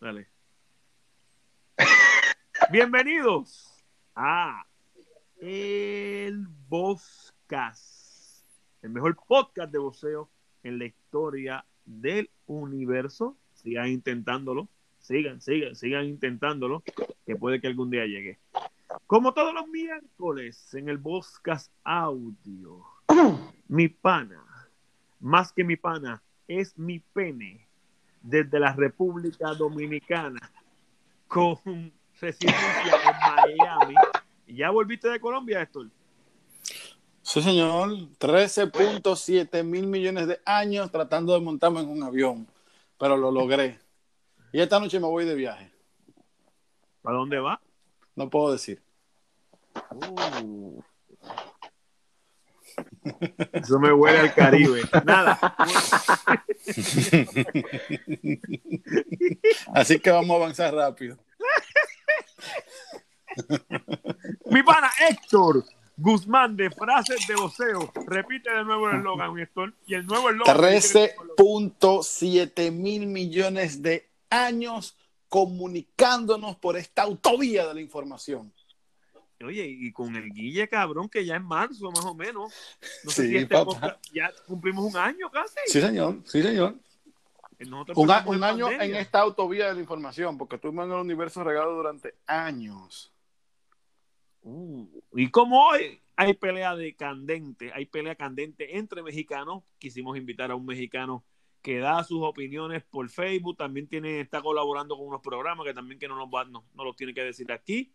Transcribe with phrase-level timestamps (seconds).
[0.00, 0.28] Dale.
[2.72, 3.84] Bienvenidos
[4.14, 4.64] a
[5.38, 8.42] El Boscas,
[8.80, 10.30] el mejor podcast de voceo
[10.62, 13.36] en la historia del universo.
[13.52, 16.82] Sigan intentándolo, sigan, sigan, sigan intentándolo,
[17.26, 18.38] que puede que algún día llegue.
[19.06, 22.86] Como todos los miércoles en el Boscas Audio,
[23.68, 24.42] mi pana,
[25.20, 27.68] más que mi pana, es mi pene
[28.20, 30.40] desde la República Dominicana
[31.26, 33.94] con residencia en Miami.
[34.46, 35.88] ¿Ya volviste de Colombia, Héctor?
[37.22, 37.90] Sí, señor.
[38.18, 42.48] 13.7 mil millones de años tratando de montarme en un avión,
[42.98, 43.78] pero lo logré.
[44.52, 45.72] Y esta noche me voy de viaje.
[47.02, 47.60] ¿Para dónde va?
[48.16, 48.82] No puedo decir.
[49.92, 50.82] Uh.
[53.52, 54.82] Eso me huele al Caribe.
[55.04, 55.38] Nada.
[59.74, 61.18] Así que vamos a avanzar rápido.
[64.46, 65.64] Mi pana Héctor
[65.96, 67.92] Guzmán de frases de voceo.
[68.06, 69.74] Repite de nuevo el eslogan, Héctor.
[69.86, 70.56] Y el nuevo eslogan.
[70.56, 74.96] 13.7 mil millones de años
[75.28, 78.52] comunicándonos por esta autovía de la información.
[79.44, 82.52] Oye, y con el Guille cabrón, que ya en marzo más o menos.
[83.04, 85.54] No Sí, sé si este podcast- ya cumplimos un año casi.
[85.66, 86.18] Sí, señor.
[86.26, 86.76] Sí, señor.
[87.58, 91.44] Nosotros Un, a- año en esta autovía de la información, porque estuvimos en el universo
[91.44, 93.12] regado durante años.
[94.42, 100.50] Uh, y como hoy hay pelea de candente, hay pelea candente entre mexicanos, quisimos invitar
[100.50, 101.24] a un mexicano
[101.60, 105.98] que da sus opiniones por Facebook, también tiene, está colaborando con unos programas que también
[105.98, 107.92] que no nos va, no, no los tiene que decir aquí.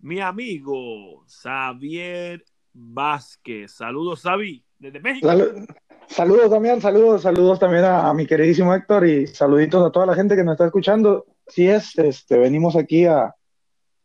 [0.00, 3.72] Mi amigo Xavier Vázquez.
[3.72, 5.26] Saludos, Xavi, desde México.
[5.26, 5.66] Sal-
[6.08, 10.14] saludos también, saludos, saludos también a, a mi queridísimo Héctor y saluditos a toda la
[10.14, 11.24] gente que nos está escuchando.
[11.46, 13.34] Si es, este, venimos aquí a,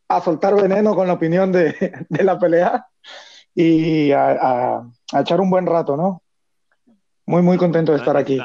[0.07, 1.75] a soltar veneno con la opinión de,
[2.09, 2.85] de la pelea
[3.53, 6.21] y a, a- a echar un buen rato, ¿no?
[7.25, 8.39] Muy, muy contento de estar aquí.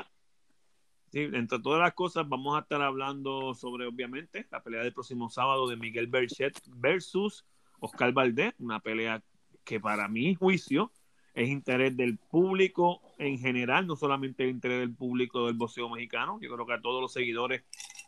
[1.15, 5.31] Sí, entre todas las cosas, vamos a estar hablando sobre, obviamente, la pelea del próximo
[5.31, 7.47] sábado de Miguel Berchet versus
[7.79, 9.23] Oscar Valdés, una pelea
[9.63, 10.91] que para mi juicio
[11.33, 16.41] es interés del público en general, no solamente el interés del público del boxeo mexicano.
[16.43, 17.63] Yo creo que a todos los seguidores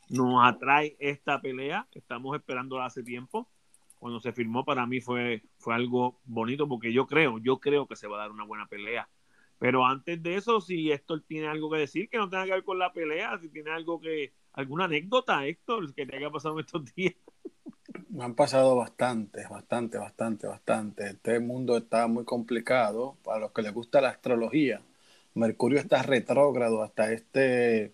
[0.09, 1.87] nos atrae esta pelea.
[1.93, 3.49] Estamos esperándola hace tiempo.
[4.01, 7.95] Cuando se firmó para mí fue, fue algo bonito porque yo creo, yo creo que
[7.95, 9.09] se va a dar una buena pelea.
[9.59, 12.65] Pero antes de eso, si Héctor tiene algo que decir que no tenga que ver
[12.65, 16.61] con la pelea, si tiene algo que, alguna anécdota, Héctor, que te haya pasado en
[16.61, 17.15] estos días.
[18.11, 21.07] Me han pasado bastante, bastante, bastante, bastante.
[21.09, 23.17] Este mundo está muy complicado.
[23.23, 24.81] Para los que les gusta la astrología,
[25.35, 27.93] Mercurio está retrógrado hasta este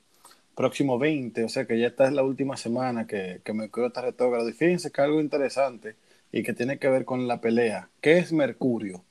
[0.54, 4.02] próximo 20, o sea que ya esta es la última semana que, que Mercurio está
[4.02, 4.48] retrógrado.
[4.48, 5.96] Y fíjense que algo interesante
[6.30, 7.90] y que tiene que ver con la pelea.
[8.00, 9.04] ¿Qué es Mercurio?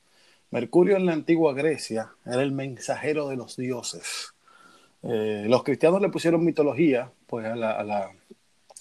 [0.52, 4.34] Mercurio en la antigua Grecia era el mensajero de los dioses.
[5.04, 8.12] Eh, los cristianos le pusieron mitología pues, a, la, a, la,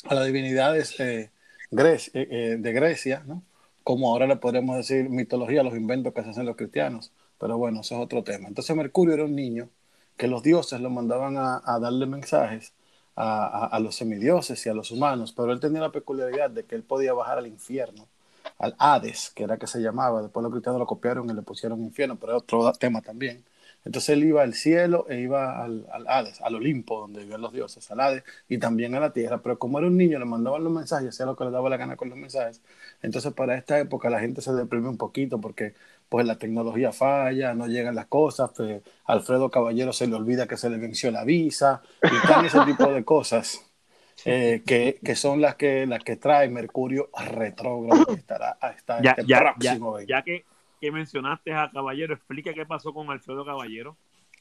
[0.06, 1.30] a las divinidades eh,
[1.72, 3.42] eh, de Grecia, ¿no?
[3.84, 7.12] como ahora le podríamos decir mitología a los inventos que se hacen los cristianos.
[7.38, 8.48] Pero bueno, eso es otro tema.
[8.48, 9.70] Entonces Mercurio era un niño
[10.16, 12.74] que los dioses lo mandaban a, a darle mensajes
[13.16, 16.74] a- a los semidioses y a los humanos, pero él tenía la peculiaridad de que
[16.74, 18.08] él podía bajar al infierno,
[18.58, 20.22] al Hades, que era que se llamaba.
[20.22, 23.44] Después los cristianos lo copiaron y le pusieron infierno, pero es otro tema también.
[23.84, 27.52] Entonces él iba al cielo e iba al, al Hades, al Olimpo, donde vivían los
[27.52, 29.38] dioses, al Hades y también a la tierra.
[29.42, 31.76] Pero como era un niño, le mandaban los mensajes, hacía lo que le daba la
[31.78, 32.60] gana con los mensajes.
[33.02, 35.74] Entonces para esta época la gente se deprime un poquito porque
[36.10, 40.56] pues la tecnología falla, no llegan las cosas, pues, Alfredo Caballero se le olvida que
[40.56, 43.69] se le venció la visa y tal ese tipo de cosas.
[44.24, 49.10] Eh, que, que son las que, las que trae Mercurio retrógrado que estará hasta Ya,
[49.10, 50.12] este ya, ya, próximo 20.
[50.12, 50.44] ya que,
[50.80, 53.96] que mencionaste a Caballero, explica qué pasó con Alfredo Caballero.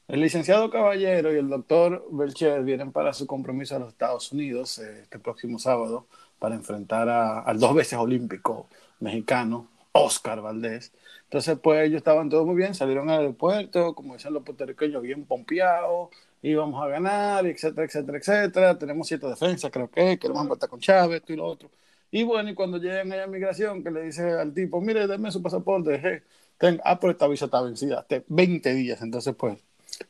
[0.08, 4.78] El licenciado Caballero y el doctor Belcher vienen para su compromiso a los Estados Unidos
[4.78, 6.06] eh, este próximo sábado
[6.38, 8.66] para enfrentar a- al dos veces olímpico
[8.98, 10.92] mexicano, Oscar Valdés.
[11.24, 15.24] Entonces, pues ellos estaban todos muy bien, salieron al aeropuerto, como decían los puertorriqueños, bien
[15.24, 16.08] pompeados,
[16.42, 18.78] íbamos a ganar, etcétera, etcétera, etcétera.
[18.78, 21.70] Tenemos siete defensas, creo que, queremos empatar con Chávez, esto y lo otro.
[22.10, 25.30] Y bueno, y cuando llegan allá a migración, que le dice al tipo, mire, denme
[25.30, 26.22] su pasaporte, je,
[26.58, 29.00] ten- ah, pero esta visa está vencida, hace 20 días.
[29.02, 29.58] Entonces, pues,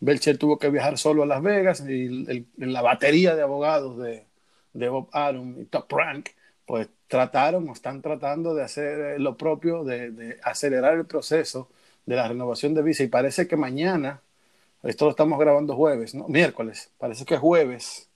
[0.01, 3.99] Belcher tuvo que viajar solo a Las Vegas y el- el- la batería de abogados
[3.99, 4.25] de,
[4.73, 6.29] de Bob Arum y Top Rank,
[6.67, 11.69] pues trataron o están tratando de hacer eh, lo propio, de, de acelerar el proceso
[12.07, 13.03] de la renovación de visa.
[13.03, 14.23] Y parece que mañana,
[14.83, 16.29] esto lo estamos grabando jueves, ¿no?
[16.29, 18.11] Miércoles, parece que jueves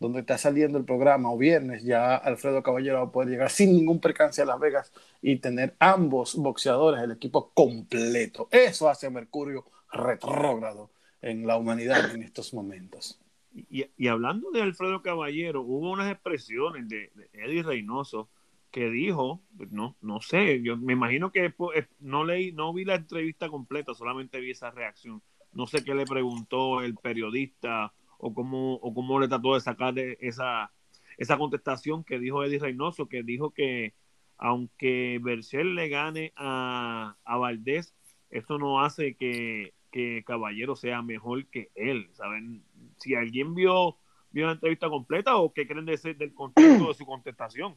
[0.00, 3.74] donde está saliendo el programa o viernes, ya Alfredo Caballero va a poder llegar sin
[3.74, 8.48] ningún percance a Las Vegas y tener ambos boxeadores, el equipo completo.
[8.50, 10.90] Eso hace Mercurio retrógrado
[11.20, 13.20] en la humanidad en estos momentos.
[13.52, 18.30] Y, hablando de Alfredo Caballero, hubo unas expresiones de, Eddie Reynoso
[18.70, 21.52] que dijo, no, no sé, yo me imagino que
[21.98, 25.20] no leí, no vi la entrevista completa, solamente vi esa reacción.
[25.52, 29.98] No sé qué le preguntó el periodista o cómo, o cómo le trató de sacar
[29.98, 30.72] esa,
[31.18, 33.94] esa contestación que dijo Eddie Reynoso, que dijo que
[34.38, 37.94] aunque Berchel le gane a, a Valdés,
[38.30, 42.64] esto no hace que, que Caballero sea mejor que él, ¿saben?
[42.98, 43.98] Si alguien vio,
[44.30, 47.76] vio la entrevista completa o qué creen de ese, del contexto de su contestación.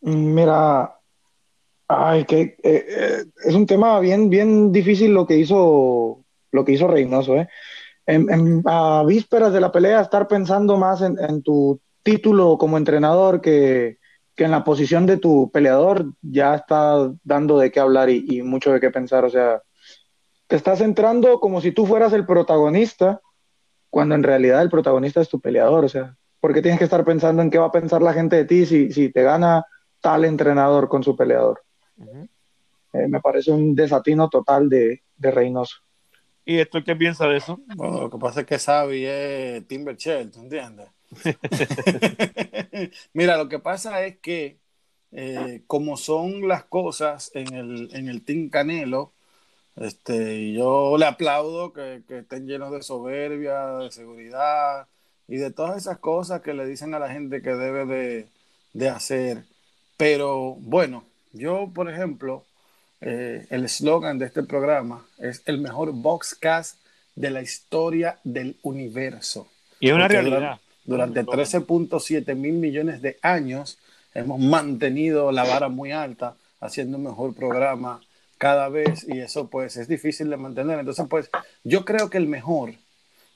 [0.00, 0.98] Mira,
[1.88, 6.72] ay, que eh, eh, es un tema bien, bien difícil lo que hizo, lo que
[6.72, 7.48] hizo Reynoso, ¿eh?
[8.08, 13.40] En, a vísperas de la pelea, estar pensando más en, en tu título como entrenador
[13.40, 13.98] que,
[14.36, 18.70] que en la posición de tu peleador ya está dando de qué hablar y, mucho
[18.70, 19.24] de qué pensar.
[19.24, 19.62] O sea,
[20.46, 23.20] te estás entrando como si tú fueras el protagonista,
[23.88, 25.86] cuando en realidad el protagonista es tu peleador.
[25.86, 28.44] O sea, porque tienes que estar pensando en qué va a pensar la gente de
[28.44, 29.64] ti si, si te gana
[30.02, 31.62] tal entrenador con su peleador.
[31.98, 35.76] Eh, me parece un desatino total de, de Reynoso.
[36.44, 37.60] ¿Y esto qué piensa de eso?
[37.76, 40.88] Bueno, lo que pasa es que Xavi es Timber ¿tú entiendes?
[43.12, 44.58] Mira, lo que pasa es que
[45.12, 49.12] eh, como son las cosas en el, en el Team Canelo,
[49.76, 54.88] este, yo le aplaudo que, estén llenos de soberbia, de seguridad
[55.28, 58.26] y de todas esas cosas que le dicen a la gente que debe
[58.74, 59.44] de, hacer.
[59.96, 61.04] Pero bueno,
[61.36, 62.44] yo, por ejemplo,
[63.00, 66.78] eh, el eslogan de este programa es el mejor boxcast
[67.14, 69.48] de la historia del universo.
[69.80, 70.58] Y es una realidad.
[70.84, 73.78] Durante 13.7 mil millones de años
[74.14, 78.00] hemos mantenido la vara muy alta, haciendo un mejor programa
[78.38, 80.78] cada vez y eso pues es difícil de mantener.
[80.78, 81.28] Entonces pues
[81.64, 82.74] yo creo que el mejor,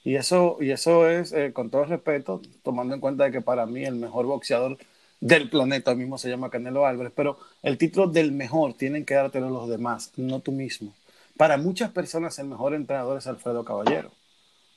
[0.04, 3.66] y eso, y eso es eh, con todo respeto, tomando en cuenta de que para
[3.66, 4.78] mí el mejor boxeador
[5.20, 9.50] del planeta mismo se llama Canelo Álvarez, pero el título del mejor tienen que dártelo
[9.50, 10.94] los demás, no tú mismo.
[11.36, 14.10] Para muchas personas el mejor entrenador es Alfredo Caballero,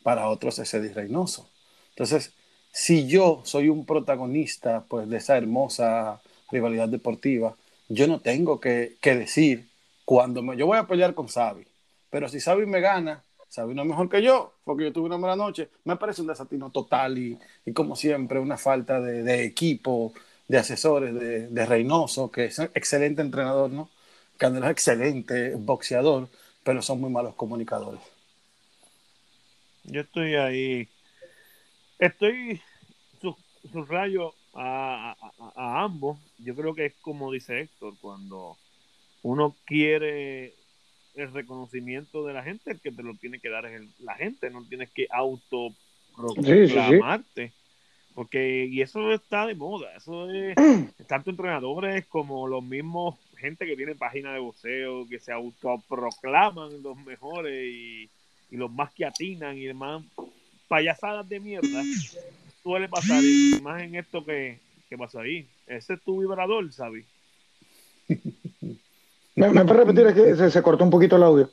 [0.04, 1.48] para otros es Eddie Reynoso.
[1.90, 2.34] Entonces,
[2.72, 7.56] si yo soy un protagonista pues, de esa hermosa rivalidad deportiva,
[7.88, 9.70] yo no tengo que, decir
[10.06, 11.66] cuando me, yo voy a pelear con Xavi,
[12.10, 13.24] pero si Xavi me gana,
[13.54, 16.28] Xavi no es mejor que yo, porque yo tuve una mala noche, me parece un
[16.28, 17.38] desatino total y,
[17.74, 20.14] como siempre una falta de, equipo,
[20.48, 23.90] de asesores, de, Reynoso, que es un excelente entrenador, ¿no?
[24.38, 26.30] Canelo es excelente boxeador,
[26.64, 28.02] pero son muy malos comunicadores.
[29.84, 30.90] Yo estoy ahí
[32.04, 32.60] Estoy
[33.72, 35.16] subrayo a,
[35.56, 36.20] a, ambos.
[36.38, 38.58] Yo creo que es como dice Héctor, cuando
[39.22, 40.54] uno quiere
[41.16, 44.50] el reconocimiento de la gente, el que te lo tiene que dar es la gente,
[44.50, 47.54] no tienes que autoproclamarte.
[48.16, 50.56] Porque, y eso está de moda, eso es
[51.08, 56.96] tanto entrenadores como los mismos gente que tiene páginas de boxeo, que se autoproclaman los
[56.98, 58.10] mejores y,
[58.52, 60.04] y los más que atinan y demás
[60.70, 61.84] payasadas de mierda
[62.64, 65.46] suele pasar, y más en esto que, que pasó ahí.
[65.68, 67.06] Ese es tu vibrador, ¿sabes?
[69.36, 70.08] ¿Me, ¿Me puedes repetir?
[70.08, 71.50] Es que se, cortó un poquito el audio.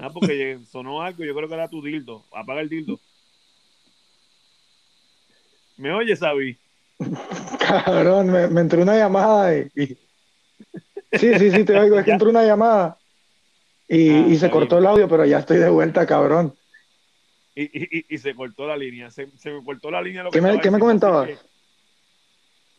[0.00, 2.24] Ah, porque sonó algo, yo creo que era tu dildo.
[2.32, 2.98] Apaga el dildo.
[5.80, 6.58] ¿Me oyes, Sabi?
[7.58, 9.96] Cabrón, me, me, entró una llamada y,
[11.12, 11.98] Sí, sí, sí, te oigo.
[11.98, 12.98] Es que entró una llamada
[13.88, 16.54] y, ah, y se cortó el audio, pero ya estoy de vuelta, cabrón
[17.54, 19.10] y, se cortó la línea.
[19.10, 20.24] Se, me cortó la línea.
[20.30, 21.28] ¿Qué, me, ¿qué me comentabas?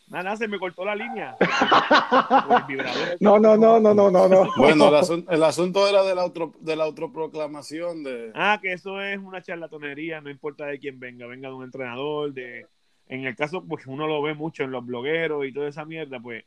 [0.08, 1.36] Nada, se me cortó la línea.
[3.20, 4.52] no, no, no, no, no, no, no.
[4.56, 4.88] Bueno,
[5.28, 8.30] el, asunto, era de la, otro, de la autoproclamación de...
[8.34, 12.32] Ah, que eso es una charlatonería, no importa de quién venga, venga de un entrenador,
[12.32, 12.66] de...
[13.12, 16.18] En el caso, pues uno lo ve mucho en los blogueros y toda esa mierda,
[16.18, 16.44] pues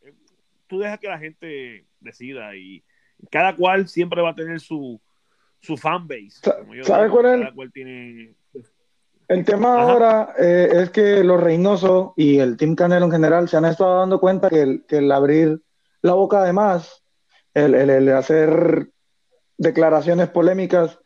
[0.66, 2.84] tú dejas que la gente decida y
[3.30, 5.00] cada cual siempre va a tener su,
[5.60, 6.42] su fanbase.
[6.82, 8.36] ¿Sabes cuál es?
[9.28, 13.58] El tema ahora eh, es que los Reynoso y el Team Canelo en general se
[13.58, 15.62] han estado dando cuenta que el, que el abrir
[16.02, 17.04] la boca además,
[17.54, 18.90] el, el, hacer
[19.60, 20.98] declaraciones polémicas,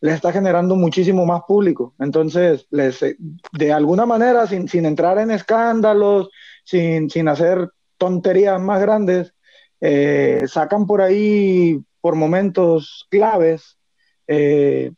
[0.00, 1.94] le está generando muchísimo más público.
[1.98, 6.30] Entonces, les, de alguna manera, sin, sin entrar en escándalos,
[6.64, 9.32] sin, sin hacer tonterías más grandes,
[9.80, 13.78] eh, sacan por ahí por momentos claves
[14.26, 14.92] eh,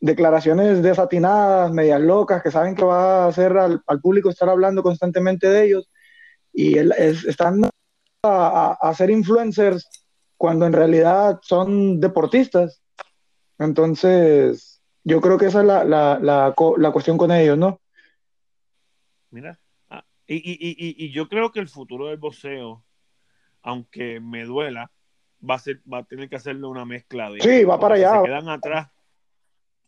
[0.00, 5.48] declaraciones desatinadas, medias locas, que saben que va a hacer al, público estar hablando constantemente
[5.48, 5.90] de ellos
[6.52, 7.62] y están
[8.24, 9.88] a, a, ser influencers
[10.36, 12.81] cuando en realidad son deportistas.
[13.64, 17.80] Entonces, yo creo que esa es la, la, la, la cuestión con ellos, ¿no?
[19.30, 19.58] Mira,
[19.90, 22.84] ah, y, y, y, y, yo creo que el futuro del boxeo,
[23.62, 24.90] aunque me duela,
[25.48, 27.40] va a, ser, va a tener que hacerle una mezcla de...
[27.40, 28.20] Sí, va para allá.
[28.20, 28.92] Se quedan atrás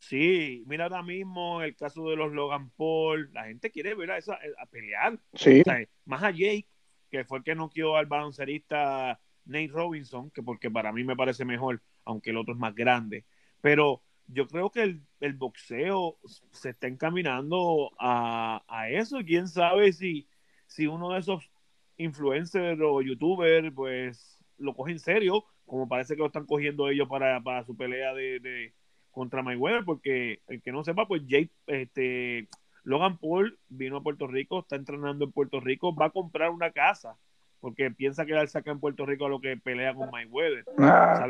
[0.09, 4.19] Sí, mira ahora mismo el caso de los Logan Paul, la gente quiere ver a,
[4.19, 5.19] esa, a pelear.
[5.33, 5.63] Sí.
[6.05, 6.69] más a Jake,
[7.11, 11.47] que fue el que noqueó al baloncerista Nate Robinson, que porque para mí me parece
[11.47, 13.25] mejor, aunque el otro es más grande.
[13.65, 16.19] Pero yo creo que el, el boxeo
[16.51, 19.21] se está encaminando a, a, eso.
[19.25, 20.29] Quién sabe si,
[20.67, 21.51] si uno de esos
[21.97, 27.09] influencers o youtubers, pues lo coge en serio, como parece que lo están cogiendo ellos
[27.09, 28.75] para, para su pelea de
[29.11, 32.49] contra Mayweather, porque el que no sepa, pues Jake, este,
[32.83, 36.71] Logan Paul vino a Puerto Rico, está entrenando en Puerto Rico, va a comprar una
[36.71, 37.17] casa,
[37.61, 41.27] porque piensa quedarse acá en Puerto Rico a lo que pelea con Mayweather, ah.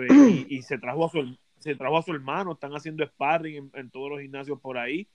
[0.48, 4.11] Y, se trajo a su se trajo a su hermano, están haciendo sparring en, todos
[4.11, 5.09] los gimnasios por ahí,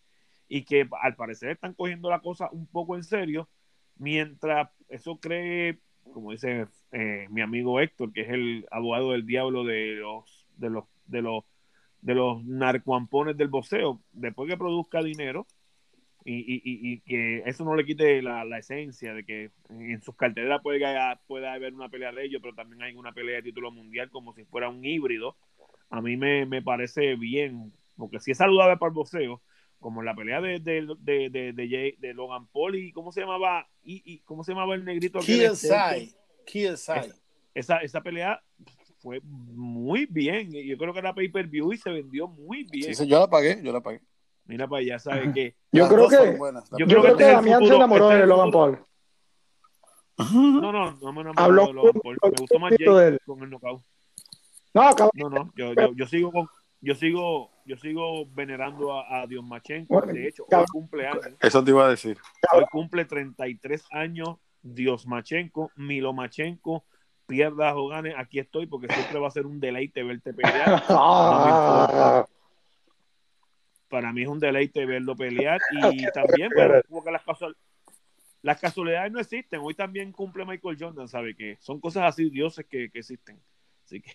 [0.47, 3.47] y que al parecer están cogiendo la cosa un poco en serio,
[3.97, 5.79] mientras eso cree,
[6.11, 10.71] como dice eh, mi amigo Héctor, que es el abogado del diablo de los de
[10.71, 11.43] los de los
[12.01, 15.45] de los narcoampones del boxeo, después que produzca dinero
[16.25, 20.81] y, que eso no le quite la, esencia de que en sus carteras puede,
[21.27, 24.33] pueda haber una pelea de ellos, pero también hay una pelea de título mundial como
[24.33, 25.37] si fuera un híbrido.
[25.89, 29.41] A mí me, parece bien, porque si es saludable para el boxeo,
[29.79, 34.75] como la pelea de, de, Logan Paul y cómo se llamaba y, cómo se llamaba
[34.75, 36.13] el negrito Kielsai
[37.53, 38.41] esa, esa pelea
[38.99, 40.51] fue muy bien.
[40.51, 42.93] Yo creo que era pay per view y se vendió muy bien.
[42.93, 44.01] Sí, yo la pagué, yo la pagué.
[44.45, 45.55] Mira para allá, ¿sabes qué?
[45.71, 46.37] Yo creo que,
[46.77, 48.79] yo, creo que, que Damián se enamoró este de Logan Paul.
[50.17, 52.17] No, no, no me enamoró de Logan Paul.
[52.23, 53.83] Me gustó más Jake con el knockout.
[54.73, 56.47] No, no, no, yo, yo, yo sigo con,
[56.81, 60.01] yo sigo, yo sigo venerando a, a Dios Machenko.
[60.01, 61.35] De hecho, hoy cumple años.
[61.41, 62.17] Eso te iba a decir.
[62.53, 66.85] Hoy cumple 33 años Dios Machenko, Milo Machenko,
[67.25, 70.83] pierdas o ganes, aquí estoy porque siempre va a ser un deleite verte pelear.
[73.89, 75.59] Para mí es un deleite verlo pelear
[75.91, 77.23] y también, pero como que las,
[78.43, 79.61] las casualidades no existen.
[79.63, 81.35] Hoy también cumple Michael Jordan, ¿sabe?
[81.35, 83.41] Que son cosas así dioses que, que existen.
[83.83, 84.11] Así que...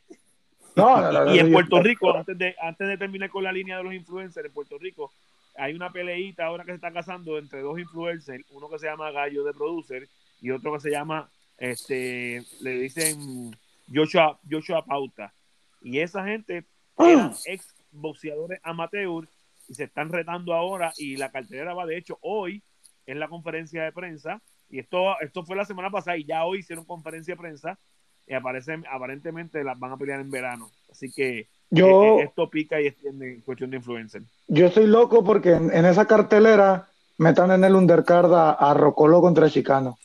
[1.35, 4.47] y, en Puerto Rico, antes de, antes de terminar con la línea de los influencers,
[4.47, 5.13] en Puerto Rico
[5.57, 9.13] hay una peleita ahora que se está casando entre dos influencers, uno que se llama
[9.13, 10.09] Gallo de Producer
[10.41, 13.57] y otro que se llama este, le dicen
[13.93, 15.33] Joshua, Joshua Pauta.
[15.81, 16.65] Y esa gente
[16.99, 17.35] eran ah.
[17.47, 19.29] ex boxeadores amateur
[19.69, 22.63] y se están retando ahora y la cartelera va de hecho hoy
[23.07, 26.59] en la conferencia de prensa y esto, esto fue la semana pasada y ya hoy
[26.59, 27.79] hicieron conferencia de prensa
[28.27, 30.71] y aparecen, aparentemente las van a pelear en verano.
[30.91, 34.23] Así que yo, eh, eh, esto pica y extiende en cuestión de influencer.
[34.49, 36.89] Yo estoy loco porque en, esa cartelera
[37.19, 39.99] metan en el undercard a, a Rocolo contra Chicano.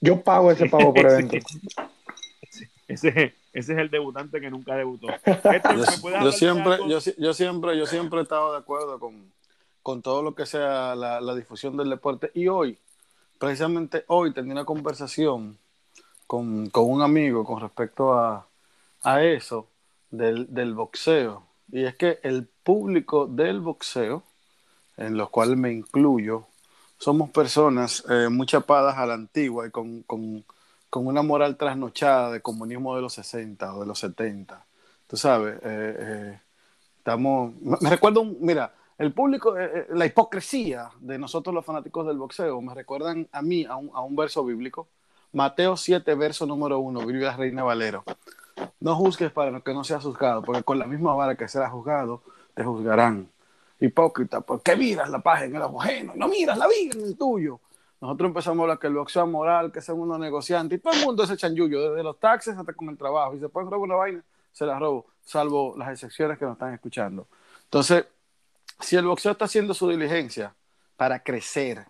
[0.00, 1.36] Yo pago ese pago por evento.
[2.86, 5.08] Ese, ese, es el debutante que nunca debutó.
[6.22, 9.30] yo, siempre, yo, yo, siempre, yo siempre he estado de acuerdo con,
[9.82, 12.30] con todo lo que sea la, la, difusión del deporte.
[12.34, 12.78] Y hoy,
[13.38, 15.58] precisamente hoy, tenía una conversación
[16.28, 18.46] con, con un amigo con respecto a,
[19.02, 19.66] a eso
[20.10, 21.42] del, del, boxeo.
[21.72, 24.22] Y es que el público del boxeo,
[24.98, 26.46] en los cuales me incluyo,
[26.98, 30.44] somos personas eh, muy chapadas a la antigua y con, con,
[30.90, 34.66] con, una moral trasnochada de comunismo de los 60 o de los 70.
[35.06, 36.40] Tú sabes, eh, eh,
[36.98, 37.54] estamos...
[37.62, 39.54] Me recuerdo, mira, el público,
[39.90, 44.02] la hipocresía de nosotros los fanáticos del boxeo, me recuerdan a mí a un, a
[44.02, 44.88] un verso bíblico.
[45.32, 48.04] Mateo 7, verso número 1, Biblia Reina Valero.
[48.80, 52.22] No juzgues para que no seas juzgado, porque con la misma vara que será juzgado,
[52.54, 53.28] te juzgarán
[53.80, 56.12] hipócrita, ¿por qué miras la página en el ajeno?
[56.16, 57.60] No miras la vida en el tuyo.
[58.00, 61.04] Nosotros empezamos a hablar que el boxeo moral, que son unos negociantes, y todo el
[61.04, 63.34] mundo es chanjullo, desde los taxes hasta con el trabajo.
[63.34, 66.72] Y se pueden robar una vaina, se la robo, salvo las excepciones que nos están
[66.74, 67.26] escuchando.
[67.64, 68.06] Entonces,
[68.80, 70.54] si el boxeo está haciendo su diligencia
[70.96, 71.86] para crecer,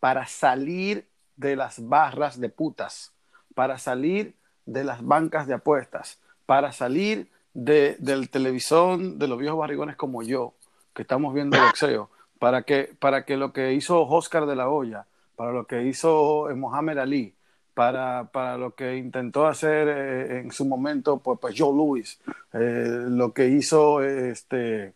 [0.00, 1.06] para salir
[1.38, 3.12] de las barras de putas,
[3.54, 4.34] para salir
[4.66, 10.22] de las bancas de apuestas, para salir de, del televisor de los viejos barrigones como
[10.22, 10.52] yo,
[10.94, 15.06] que estamos viendo boxeo, para que, para que lo que hizo Oscar de la Hoya,
[15.36, 17.34] para lo que hizo eh, Mohamed Ali,
[17.72, 22.20] para, para, lo que intentó hacer eh, en su momento pues, pues Joe Louis,
[22.52, 24.94] eh, lo que hizo este,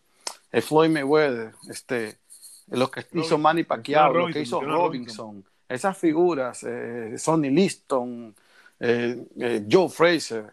[0.50, 2.16] Floyd Mayweather, este,
[2.68, 8.34] lo que hizo Manny Pacquiao, lo que hizo Robinson, esas figuras, eh, Sonny Liston,
[8.80, 10.52] eh, eh, Joe Fraser,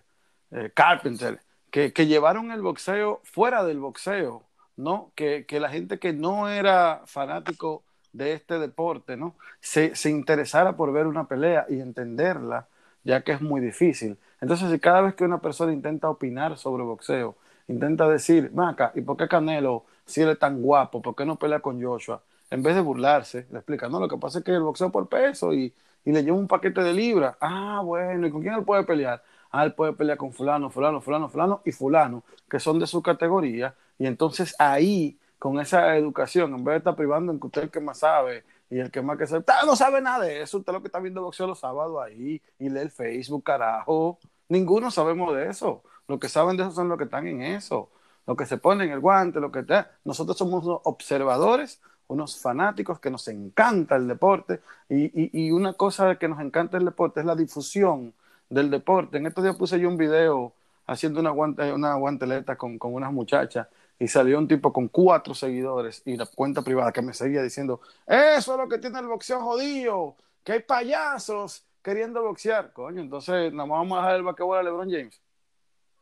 [0.73, 4.43] Carpenter, que, llevaron el boxeo fuera del boxeo,
[4.77, 5.11] ¿no?
[5.15, 7.83] Que, la gente que no era fanático
[8.13, 9.35] de este deporte, ¿no?
[9.59, 12.67] Se, se, interesara por ver una pelea y entenderla,
[13.03, 14.17] ya que es muy difícil.
[14.41, 17.35] Entonces, si cada vez que una persona intenta opinar sobre boxeo,
[17.67, 21.37] intenta decir, Maca, ¿y por qué Canelo, si él es tan guapo, por qué no
[21.37, 22.23] pelea con Joshua?
[22.49, 25.07] En vez de burlarse, le explica, no, lo que pasa es que el boxeo por
[25.07, 25.73] peso y,
[26.05, 27.35] y le lleva un paquete de libras.
[27.41, 29.23] Ah, bueno, ¿y con quién él puede pelear?
[29.51, 33.01] Ah, él puede pelear con fulano, fulano, fulano, fulano y fulano, que son de su
[33.01, 33.75] categoría.
[33.97, 37.71] Y entonces ahí, con esa educación, en vez de estar privando en que usted el
[37.71, 40.73] que más sabe y el que más que sabe, no sabe nada de eso, usted
[40.73, 44.19] lo que está viendo boxeo los sábados ahí y lee el Facebook, carajo.
[44.47, 45.83] Ninguno sabemos de eso.
[46.07, 47.89] Los que saben de eso son los que están en eso.
[48.25, 49.65] Los que se ponen el guante, lo que.
[50.03, 54.59] Nosotros somos observadores, unos fanáticos que nos encanta el deporte.
[54.89, 58.13] Y, una cosa que nos encanta el deporte es la difusión
[58.49, 59.17] del deporte.
[59.17, 60.53] En estos días puse yo un video
[60.85, 63.67] haciendo una, guante, una guanteleta con, con unas muchachas
[63.99, 67.81] y salió un tipo con cuatro seguidores y la cuenta privada que me seguía diciendo,
[68.07, 72.73] eso es lo que tiene el boxeo jodido, que hay payasos queriendo boxear.
[72.73, 75.21] Coño, entonces más vamos a dejar el basquetbol a LeBron James.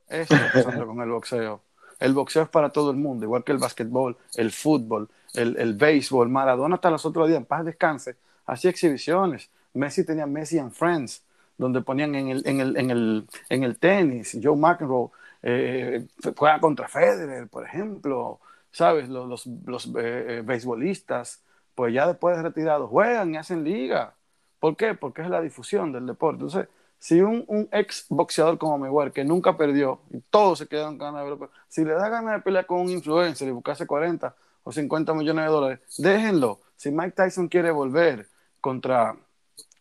[0.08, 1.62] Eso está pasando con el boxeo.
[2.00, 5.74] El boxeo es para todo el mundo, igual que el básquetbol, el fútbol, el, el
[5.74, 6.30] béisbol.
[6.30, 8.16] Maradona hasta los otros días, en paz descanse,
[8.46, 9.50] hacía exhibiciones.
[9.74, 11.24] Messi tenía Messi and Friends,
[11.58, 14.38] donde ponían en el, en el, en el, en el tenis.
[14.42, 15.10] Joe McEnroe
[15.44, 18.40] eh, juega contra Federer, por ejemplo.
[18.72, 19.10] ¿Sabes?
[19.10, 19.92] Los, los, los eh,
[20.38, 21.42] eh, beisbolistas,
[21.74, 24.14] pues ya después de retirados, juegan y hacen liga.
[24.60, 24.94] ¿Por qué?
[24.94, 26.44] Porque es la difusión del deporte.
[26.44, 26.68] Entonces,
[27.00, 31.24] si un, un, ex boxeador como Mayweather, que nunca perdió, y todos se quedan ganas
[31.24, 34.36] de verlo, si le da ganas de pelear con un influencer y buscarse 40
[34.68, 36.60] o 50 millones de dólares, déjenlo.
[36.76, 38.28] Si Mike Tyson quiere volver
[38.60, 39.16] contra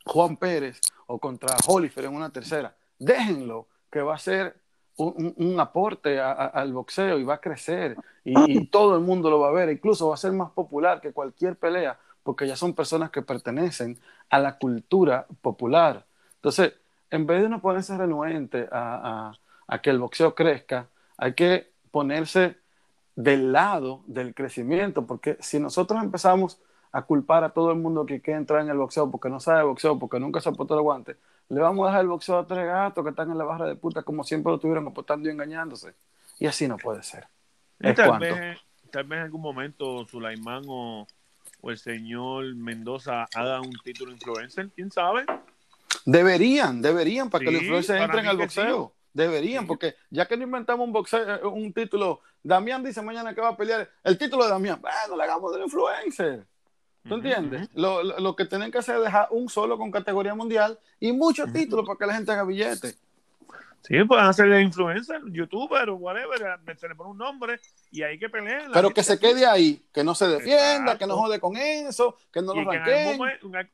[0.05, 4.57] Juan Pérez o contra Holyfield en una tercera, déjenlo, que va a ser
[4.96, 9.40] un, un aporte al boxeo y va a crecer y, y todo el mundo lo
[9.40, 12.72] va a ver, incluso va a ser más popular que cualquier pelea, porque ya son
[12.72, 13.99] personas que pertenecen
[14.31, 16.07] a la cultura popular.
[16.37, 16.75] Entonces,
[17.11, 19.33] en vez de uno ponerse renuente a,
[19.83, 22.59] que el boxeo crezca, hay que ponerse
[23.16, 26.61] del lado del crecimiento, porque si nosotros empezamos
[26.92, 29.64] a culpar a todo el mundo que quiere entrar en el boxeo porque no sabe
[29.64, 31.16] boxeo, porque nunca se ha puesto el guante,
[31.48, 33.74] le vamos a dejar el boxeo a tres gatos que están en la barra de
[33.74, 35.94] puta como siempre lo estuvieron apostando y engañándose.
[36.38, 37.26] Y así no puede ser.
[37.79, 38.59] tal, vez,
[38.90, 41.07] tal vez en algún momento Sulaimán o,
[41.62, 45.24] o el señor Mendoza haga un título influencer, quién sabe.
[46.05, 48.92] Deberían, deberían, para que los influencers entren al boxeo.
[49.16, 53.40] Deberían, porque ya que no inventamos un boxeo, eh, un título, Damián dice mañana que
[53.40, 56.46] va a pelear el título de Damián, bueno, le hagamos del influencer.
[57.09, 57.70] ¿Tú entiendes?
[57.72, 61.50] lo, lo, que tienen que hacer es dejar un solo con categoría mundial y muchos
[61.52, 62.98] títulos para que la gente haga billetes.
[63.87, 67.61] Sí, pueden hacerle influencer, youtuber o whatever, se le pone un nombre
[67.92, 68.72] y ahí que peleen.
[68.72, 72.42] Pero que se quede ahí, que no se defienda, que no jode con eso, que
[72.42, 73.20] no lo ranqueen.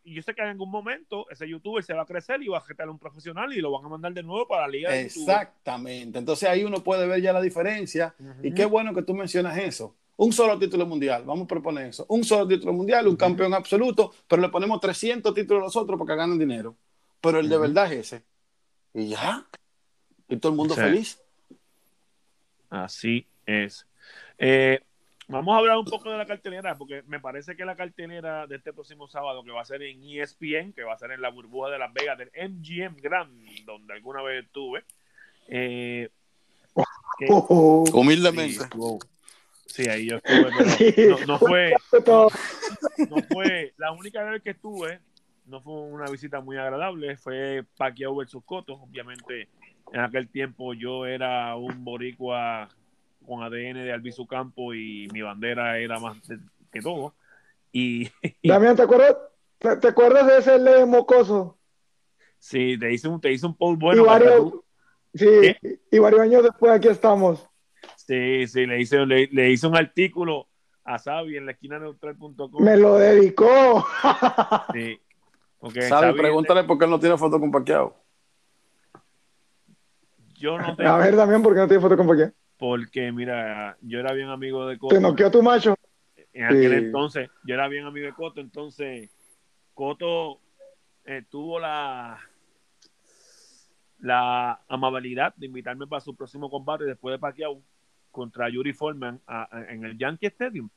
[0.04, 2.58] Y yo sé que en algún momento ese youtuber se va a crecer y va
[2.58, 4.94] a a un profesional y lo van a mandar de nuevo para la liga.
[4.94, 6.18] Exactamente.
[6.18, 8.14] Entonces ahí uno puede ver ya la diferencia.
[8.42, 9.96] Y qué bueno que tú mencionas eso.
[10.16, 12.04] Un solo título mundial, vamos a proponer eso.
[12.10, 15.98] Un solo título mundial, un campeón absoluto, pero le ponemos 300 títulos a los otros
[15.98, 16.76] para que ganen dinero.
[17.20, 18.24] Pero el de verdad es ese.
[18.94, 19.46] Y ya,
[20.32, 21.20] y todo el mundo feliz.
[22.70, 23.86] Así es.
[24.38, 24.80] Eh,
[25.28, 28.56] vamos a hablar un poco de la cartelera, porque me parece que la cartelera de
[28.56, 31.28] este próximo sábado, que va a ser en ESPN, que va a ser en la
[31.28, 34.84] burbuja de Las Vegas, del MGM Grand, donde alguna vez estuve.
[35.48, 36.08] Eh,
[37.28, 38.64] Humildemente.
[39.66, 40.50] Sí, ahí yo estuve,
[40.96, 41.74] pero no, fue,
[42.06, 42.28] no,
[43.30, 43.74] fue.
[43.76, 45.00] La única vez que estuve,
[45.44, 49.48] no fue una visita muy agradable, fue Pacquiao versus Cotto, obviamente
[49.92, 52.68] en aquel tiempo yo era un boricua
[53.26, 56.16] con ADN de Albizu Campo y mi bandera era más
[56.72, 57.14] que todo.
[57.70, 58.10] Y,
[58.42, 59.16] Damián, ¿te acuerdas,
[59.58, 61.58] ¿te acuerdas de ese le mocoso?
[62.38, 64.02] Sí, te hice un, te hice un post bueno.
[64.02, 64.52] Y varios,
[65.14, 65.56] sí,
[65.90, 67.46] y varios años después aquí estamos.
[67.96, 70.48] Sí, sí, le hice, le, hice un artículo
[70.84, 72.62] a Sabi en la esquina neutral.com.
[72.62, 73.86] Me lo dedicó.
[74.72, 75.00] sí.
[75.60, 78.01] Okay, Sabi, pregúntale por qué él no tiene foto con Paquiao.
[80.42, 80.90] Yo no tengo...
[80.90, 82.32] A ver, también, ¿por qué no tiene foto con Paquiao?
[82.58, 84.94] Porque, mira, yo era bien amigo de Coto.
[84.94, 85.76] ¿Te noqueó tu macho?
[86.32, 89.10] En aquel entonces, yo era bien amigo de Coto, entonces
[89.74, 90.40] Coto
[91.04, 92.18] eh, tuvo la
[94.00, 97.62] la amabilidad de invitarme para su próximo combate después de Pacquiao
[98.10, 99.20] contra Yuri Foreman
[99.68, 100.68] en el Yankee Stadium.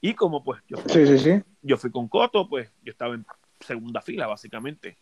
[0.00, 3.26] Y como pues yo fui, sí, sí, yo fui con Coto, pues yo estaba en
[3.60, 4.96] segunda fila básicamente.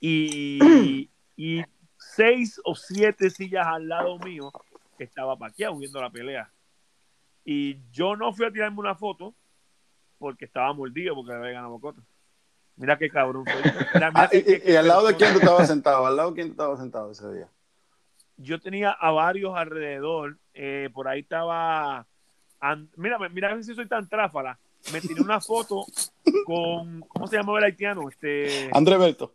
[0.00, 1.62] Y, y
[2.00, 4.50] seis o siete sillas al lado mío
[5.04, 6.50] estaba paqueado viendo la pelea.
[7.44, 9.34] Y yo no fui a tirarme una foto
[10.18, 12.02] porque estaba mordido porque había ganado Coto.
[12.76, 13.44] Mira qué cabrón
[14.14, 16.06] ah, y, al lado de quién tú estabas sentado?
[16.06, 17.48] ¿Al lado de quién tú estabas sentado ese día?
[18.36, 20.38] Yo tenía a varios alrededor.
[20.54, 22.06] Eh, por ahí estaba.
[22.96, 24.58] mira, mira si soy tan tráfala.
[24.92, 25.84] Me tiré una foto
[26.46, 27.00] con.
[27.00, 28.08] ¿Cómo se llama el haitiano?
[28.08, 29.34] Este, André Berto.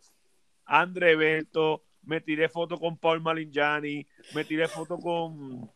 [0.64, 1.82] André Berto.
[2.06, 4.06] Me tiré foto con Paul Malinjani.
[4.34, 5.70] Me tiré foto con.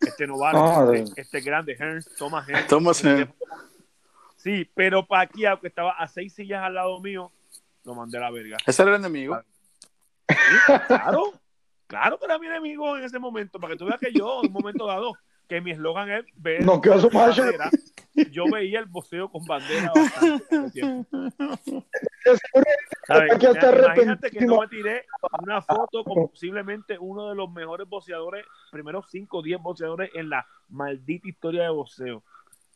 [0.00, 0.58] Este Novaro.
[0.58, 2.68] Ah, este, este, grande, Ernst, Thomas Ernst.
[2.68, 3.32] Thomas Ernst.
[4.36, 7.32] Sí, pero Pacquiao, que estaba a seis sillas al lado mío,
[7.84, 8.56] lo mandé a la verga.
[8.64, 9.40] ¿Ese era el enemigo?
[10.86, 11.32] claro,
[11.86, 14.48] claro que era mi enemigo en ese momento, para que tú veas que yo, en
[14.48, 15.14] un momento dado,
[15.48, 17.10] que mi eslogan es ver no, quedó su
[18.30, 21.04] yo veía el boxeo con bandera bastante
[23.08, 25.06] Imagínate que no me tiré
[25.42, 30.30] una foto con posiblemente uno de los mejores boxeadores, primeros 5 o 10 boxeadores en
[30.30, 32.22] la maldita historia de boxeo.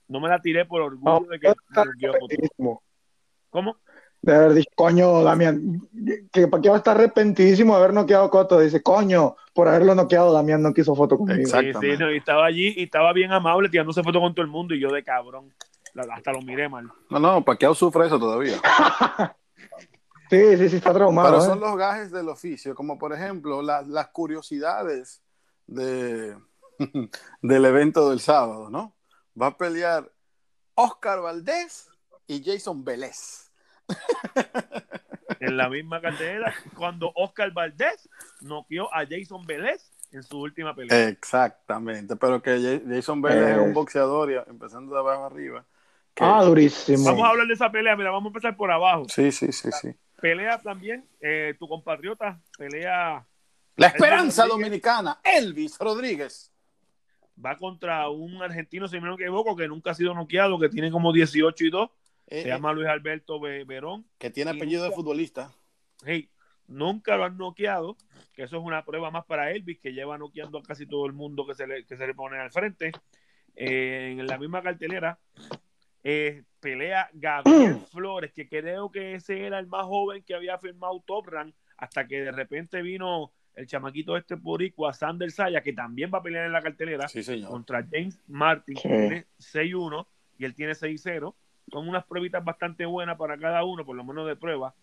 [0.09, 1.53] No me la tiré por orgullo de que
[3.51, 3.79] ¿Cómo?
[4.23, 5.81] De haber dicho, coño, Damián,
[6.31, 8.59] que para qué va a estar arrepentidísimo de haber noqueado a Coto.
[8.61, 11.49] Dice, coño, por haberlo noqueado, Damián no quiso foto conmigo.
[11.49, 14.51] Sí, sí, no, y estaba allí y estaba bien amable tirándose foto con todo el
[14.51, 15.53] mundo y yo de cabrón.
[16.13, 16.91] Hasta lo miré mal.
[17.09, 18.57] No, no, Paquiao sufre eso todavía.
[20.31, 21.31] sí, sí, sí, está traumado.
[21.31, 21.61] Pero son ¿eh?
[21.63, 25.23] los gajes del oficio, como por ejemplo las curiosidades
[25.67, 26.37] de,
[27.43, 28.95] del evento del sábado, ¿no?
[29.41, 30.11] va a pelear
[30.75, 31.89] Oscar Valdés
[32.27, 33.50] y Jason Vélez.
[35.41, 38.11] En la misma cartera, cuando Oscar Valdés
[38.43, 41.09] noqueó a Jason Vélez en su última pelea.
[41.09, 43.73] Exactamente, pero que Jason Vélez es un eh.
[43.73, 45.65] boxeador y empezando de abajo arriba.
[46.21, 47.05] Ah, durísimo.
[47.05, 49.07] Vamos a hablar de esa pelea, mira, vamos a empezar por abajo.
[49.09, 49.95] Sí, sí, sí, sí.
[50.21, 53.25] Pelea también, eh, tu compatriota, pelea...
[53.77, 56.51] La esperanza dominicana, Elvis Rodríguez
[57.45, 60.91] va contra un argentino, si me no equivoco, que nunca ha sido noqueado, que tiene
[60.91, 61.91] como 18 y 2.
[62.31, 64.07] Se eh, llama Luis Alberto Verón.
[64.19, 65.53] Que tiene apellido de futbolista.
[66.05, 66.31] Hey,
[66.69, 67.97] nunca lo han noqueado,
[68.33, 71.13] que eso es una prueba más para Elvis, que lleva noqueando a casi todo el
[71.13, 72.93] mundo que se le, que se le pone al frente.
[73.57, 75.19] Eh, en la misma cartelera,
[76.05, 81.03] eh, pelea Gabriel Flores, que creo que ese era el más joven que había firmado
[81.05, 86.11] Top Rank, hasta que de repente vino el chamaquito este a Sander Saya, que también
[86.15, 87.07] va a pelear en la cartelera
[87.49, 90.07] contra James Martin, que tiene 6-1
[90.39, 91.35] y él tiene 6-0.
[91.71, 94.75] Son unas pruebitas bastante buenas para cada uno, por lo menos de prueba.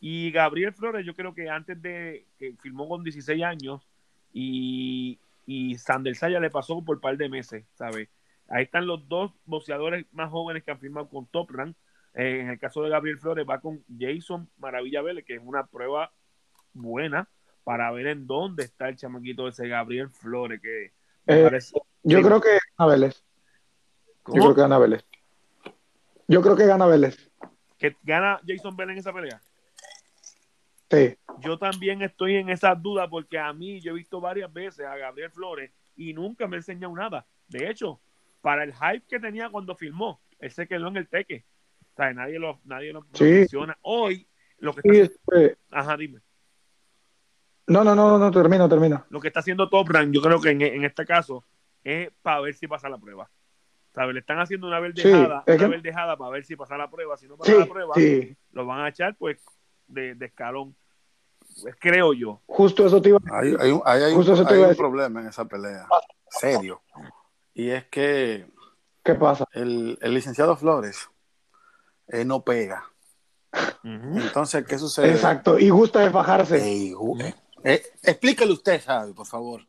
[0.00, 3.86] Y Gabriel Flores, yo creo que antes de que firmó con 16 años
[4.32, 8.08] y, y Sander Saya le pasó por un par de meses, ¿sabes?
[8.48, 11.76] Ahí están los dos boxeadores más jóvenes que han firmado con Top Rank.
[12.14, 15.66] Eh, en el caso de Gabriel Flores va con Jason Maravilla Vélez, que es una
[15.66, 16.12] prueba
[16.72, 17.28] buena
[17.64, 20.92] para ver en dónde está el chamaquito ese Gabriel Flores que
[21.26, 21.58] eh,
[22.04, 23.24] yo creo que gana Vélez.
[24.28, 25.04] Yo creo que gana Vélez.
[26.28, 27.30] Yo creo que gana Vélez.
[27.78, 29.40] ¿Que gana Jason Vélez en esa pelea?
[30.90, 31.16] Sí.
[31.40, 34.96] Yo también estoy en esa duda porque a mí yo he visto varias veces a
[34.96, 37.26] Gabriel Flores y nunca me ha enseñado nada.
[37.48, 38.00] De hecho,
[38.40, 41.44] para el hype que tenía cuando filmó, él se quedó en el teque.
[41.92, 43.76] O sea, nadie lo, nadie lo menciona.
[43.82, 44.26] Hoy,
[44.58, 45.02] lo que está...
[45.02, 46.20] Este Ajá, dime.
[47.66, 49.04] No, no, no, no, termino, termino.
[49.10, 51.44] Lo que está haciendo Top Rank, yo creo que en, este caso,
[51.82, 53.28] es para ver si pasa la prueba.
[53.96, 54.12] ¿Sabes?
[54.12, 57.16] Le están haciendo una verdejada, una verdejada para ver si pasa la prueba.
[57.16, 57.94] Si no pasa la prueba,
[58.52, 59.42] lo van a echar pues
[59.86, 60.76] de, escalón.
[61.62, 62.42] Pues, creo yo.
[62.44, 63.56] Justo eso te iba a decir.
[63.58, 65.88] Hay, hay, hay, Justo un, eso te hay un problema en esa pelea.
[66.28, 66.82] Serio.
[67.54, 68.46] Y es que.
[69.02, 69.46] ¿Qué pasa?
[69.52, 71.08] El, el licenciado Flores
[72.08, 72.84] eh, no pega.
[73.82, 75.12] Entonces, ¿qué sucede?
[75.12, 76.92] Exacto, y gusta de fajarse.
[77.64, 79.62] Eh, explíquele usted, sabe, por favor.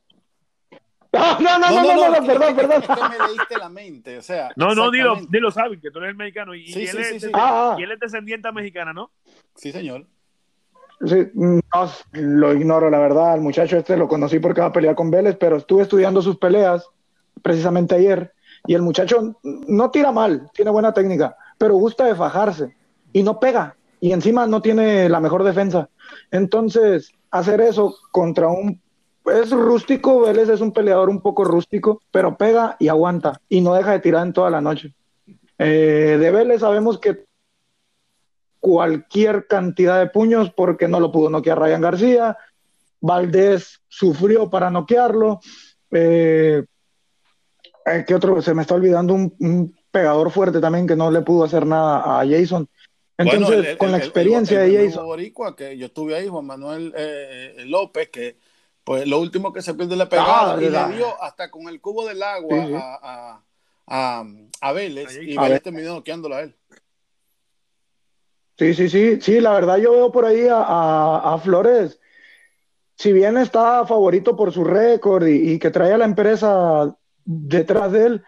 [1.13, 2.81] No, no, no, no, no, no, perdón, perdón.
[2.81, 4.51] Es que me leíste la mente, o sea.
[4.55, 7.31] No, no, dilo, dilo, sabe, que tú eres mexicano y, sí, él, sí, es, sí,
[7.77, 9.11] y él es descendiente mexicana, ¿no?
[9.55, 10.05] Sí, señor.
[11.05, 11.61] Sí, no,
[12.13, 13.35] lo ignoro, la verdad.
[13.35, 16.37] El muchacho este lo conocí porque va a pelear con Vélez, pero estuve estudiando sus
[16.37, 16.89] peleas
[17.41, 18.33] precisamente ayer.
[18.65, 22.75] Y el muchacho no tira mal, tiene buena técnica, pero gusta de fajarse
[23.13, 23.75] y no pega.
[23.99, 25.89] Y encima no tiene la mejor defensa.
[26.31, 28.81] Entonces, hacer eso contra un...
[29.33, 33.73] Es rústico, Vélez es un peleador un poco rústico, pero pega y aguanta y no
[33.73, 34.93] deja de tirar en toda la noche.
[35.57, 37.25] Eh, de Vélez sabemos que
[38.59, 42.37] cualquier cantidad de puños porque no lo pudo noquear Ryan García,
[42.99, 45.39] Valdés sufrió para noquearlo,
[45.91, 46.63] eh,
[47.87, 48.41] eh, ¿qué otro?
[48.41, 52.27] Se me está olvidando un, pegador fuerte también que no le pudo hacer nada a
[52.27, 52.67] Jason.
[53.17, 55.07] Entonces, con la experiencia de Jason.
[55.55, 58.37] que yo estuve ahí, Juan Manuel eh, eh, López, que
[58.87, 61.81] pues lo último que se pierde la pegada ah, y le dio hasta con el
[61.81, 62.57] cubo del agua
[63.01, 63.43] A,
[63.85, 64.25] a,
[64.61, 66.55] a, Vélez y Vélez terminó noqueándolo a él.
[68.57, 71.99] Sí, sí, sí, sí, la verdad yo veo por ahí a, Flores,
[72.95, 76.95] si bien está favorito por su récord y, que trae a la empresa
[77.25, 78.23] detrás de él,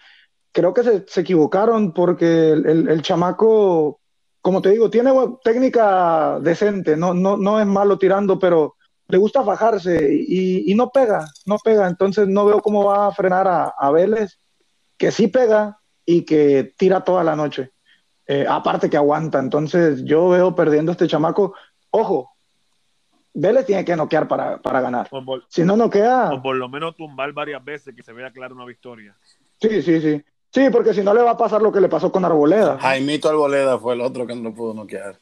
[0.52, 4.02] creo que se, equivocaron porque el, chamaco,
[4.42, 8.76] como te digo, tiene técnica decente, no, no, no es malo tirando, pero
[9.10, 13.48] le gusta fajarse y, no pega, no pega, entonces no veo cómo va a frenar
[13.48, 14.40] a, a Vélez,
[14.98, 17.72] que sí pega y que tira toda la noche.
[18.28, 19.40] Eh, aparte que aguanta.
[19.40, 21.56] Entonces yo veo perdiendo este chamaco.
[21.90, 22.32] Ojo,
[23.34, 25.10] Vélez tiene que noquear para, para ganar.
[25.48, 26.30] si no noquea.
[26.34, 29.18] O por lo menos tumbar varias veces que se vea clara una victoria.
[29.60, 30.24] Sí, sí, sí.
[30.52, 32.78] Sí, porque si no le va a pasar lo que le pasó con Arboleda.
[32.80, 35.18] Jaimito Arboleda fue el otro que no pudo noquear.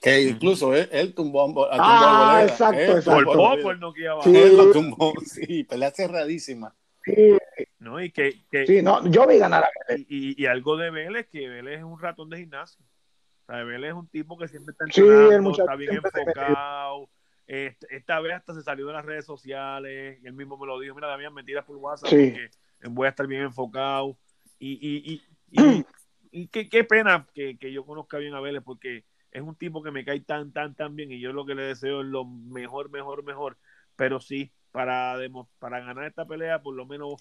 [0.00, 2.44] Que incluso él, tumbó, a, ah, Arboleda.
[2.44, 3.24] Exacto, exacto.
[3.24, 4.22] Por poco él noqueaba.
[4.22, 4.34] Sí.
[4.34, 6.74] Él lo tumbó, sí, pelea cerradísima.
[7.04, 7.36] Sí,
[7.78, 8.02] ¿no?
[8.02, 10.06] Y que, que sí, no, yo vi ganar a Vélez.
[10.08, 12.82] Y, y, algo de Vélez, que Vélez es un ratón de gimnasio.
[13.42, 17.10] O sea, Vélez es un tipo que siempre está entrenando, está bien enfocado.
[17.46, 21.08] esta vez hasta se salió de las redes sociales, él mismo me lo dijo, mira,
[21.08, 22.50] Damián, mentiras por WhatsApp, porque
[22.88, 24.16] voy a estar bien enfocado.
[24.58, 25.84] Y, y, y,
[26.30, 29.82] y qué, qué, pena que, que yo conozca bien a Vélez, porque es un tipo
[29.82, 32.24] que me cae tan, tan, tan bien, y yo lo que le deseo es lo
[32.24, 33.58] mejor, mejor, mejor.
[33.96, 35.16] Pero sí, para,
[35.58, 37.14] para ganar esta pelea, por lo menos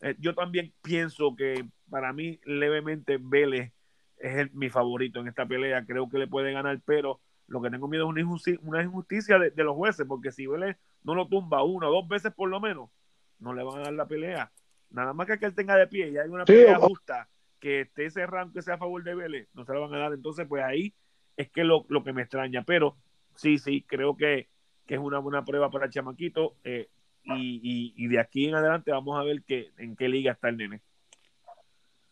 [0.00, 3.72] eh, yo también pienso que para mí levemente Vélez
[4.18, 5.84] es mi favorito en esta pelea.
[5.86, 9.38] Creo que le puede ganar, pero lo que tengo miedo es una injusticia, una injusticia
[9.38, 12.60] de, los jueces, porque si Vélez no lo tumba una o dos veces por lo
[12.60, 12.90] menos,
[13.38, 14.52] no le van a dar la pelea.
[14.90, 18.10] Nada más que que él tenga de pie y hay una pelea justa que esté
[18.10, 20.12] cerrando que sea a favor de Vélez, no se la van a dar.
[20.12, 20.94] Entonces, pues ahí
[21.36, 22.64] es que lo, lo que me extraña.
[22.66, 22.96] Pero
[23.34, 24.48] sí, sí, creo que,
[24.86, 26.54] que es una buena prueba para el chamaquito.
[26.64, 26.88] Eh,
[27.24, 30.80] y, de aquí en adelante vamos a ver que, en qué liga está el nene.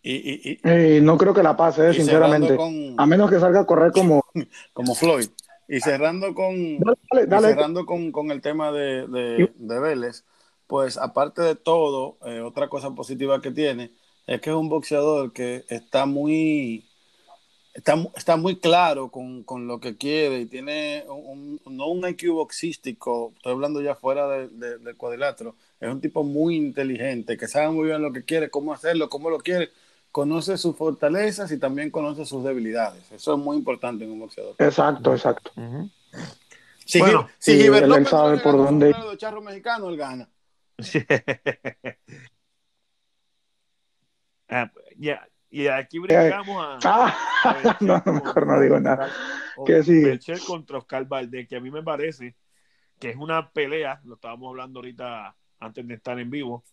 [0.03, 2.57] Y, y, no creo que la pase, eh, sinceramente.
[2.99, 4.23] A menos que salga a correr como,
[4.73, 5.29] como Floyd.
[5.67, 6.79] Y cerrando con,
[7.11, 10.25] cerrando con, el tema de, de, Vélez,
[10.67, 13.93] pues aparte de todo, eh, otra cosa positiva que tiene
[14.27, 16.87] es que es un boxeador que está muy
[17.75, 22.33] está, está muy claro con, con, lo que quiere y tiene un, no un IQ
[22.33, 27.89] boxístico, estoy hablando ya fuera del cuadrilátero, es un tipo muy inteligente, que sabe muy
[27.89, 29.71] bien lo que quiere, cómo hacerlo, cómo lo quiere,
[30.13, 33.11] conoce sus fortalezas y también conoce sus debilidades.
[33.11, 34.55] Eso es muy importante en un boxeador.
[34.59, 35.51] Exacto, exacto.
[36.85, 38.87] Si, bueno, si él, sabe por dónde.
[38.89, 40.29] De charro mexicano, él gana.
[44.49, 47.15] ah, ya, y aquí brincamos a.
[47.47, 49.09] Ah, no, mejor no digo nada.
[49.65, 50.19] ¿Qué sigue?
[50.45, 52.35] contra Oscar Valdés, que a mí me parece
[52.99, 56.65] que es una pelea, lo estábamos hablando ahorita antes de estar en vivo.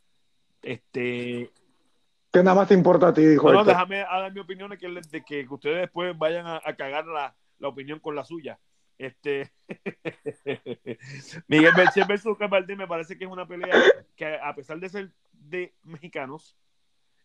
[0.63, 1.51] Este.
[2.31, 3.51] ¿Qué nada más te importa a ti, dijo?
[3.51, 7.67] No, déjame dar mi opinión que, de que, ustedes después vayan a, cagar la, la,
[7.67, 8.59] opinión con la suya.
[8.97, 9.51] Este
[11.47, 13.75] Miguel Belcher versus Oscar Valdés me parece que es una pelea
[14.15, 16.55] que a pesar de ser de mexicanos,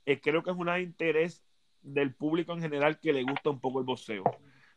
[0.07, 1.45] eh, creo que es un interés
[1.83, 4.25] del público en general que le gusta un poco el boxeo.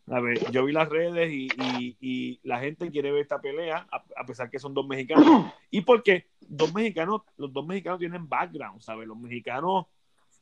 [0.08, 4.50] A ver, yo vi las redes y, la gente quiere ver esta pelea, a, pesar
[4.50, 5.24] que son dos mexicanos.
[5.72, 9.08] Y porque dos mexicanos, los dos mexicanos tienen background, ¿sabes?
[9.08, 9.86] Los mexicanos,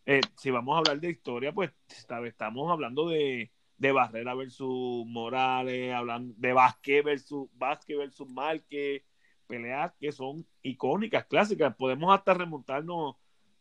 [0.06, 1.72] eh, si vamos a hablar de historia, pues
[2.24, 9.04] estamos hablando de, de Barrera versus Morales, hablando de Vázquez versus Vázquez versus Márquez,
[9.48, 11.76] peleas que son icónicas, clásicas.
[11.76, 13.16] Podemos hasta remontarnos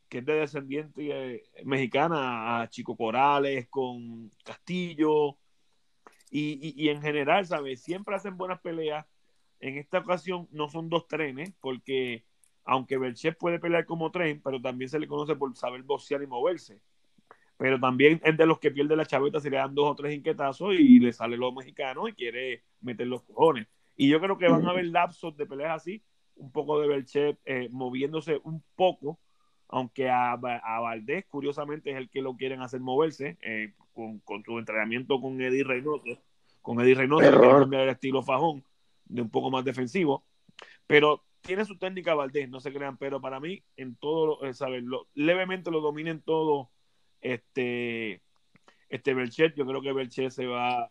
[0.09, 5.37] que es de descendiente eh, mexicana, a Chico Corales, con Castillo,
[6.31, 7.83] y, en general, ¿sabes?
[7.83, 9.07] Siempre hacen buenas peleas.
[9.61, 12.25] En esta ocasión no son dos trenes, porque
[12.64, 16.27] aunque Belchef puede pelear como tren, pero también se le conoce por saber boxear y
[16.27, 16.81] moverse.
[17.57, 20.14] Pero también es de los que pierde la chaveta si le dan dos o tres
[20.14, 23.66] inquietazos y le sale los mexicanos y quiere meter los cojones.
[23.97, 26.03] Y yo creo que van a haber lapsos de peleas así,
[26.35, 29.19] un poco de Belchef eh, moviéndose un poco
[29.69, 34.59] aunque a, a, Valdés, curiosamente, es el que lo quieren hacer moverse eh, con, su
[34.59, 36.05] entrenamiento con Eddie Reynoso,
[36.63, 38.65] con Eddie Reynoso, que cambiar el estilo fajón,
[39.07, 40.25] de un poco más defensivo,
[40.87, 44.85] pero tiene su técnica Valdés, no se crean, pero para mí, en todo, eh, ¿sabes?
[45.15, 46.71] levemente lo domina en todo
[47.21, 48.23] este,
[48.89, 50.91] este Belchet, yo creo que Belchet se va,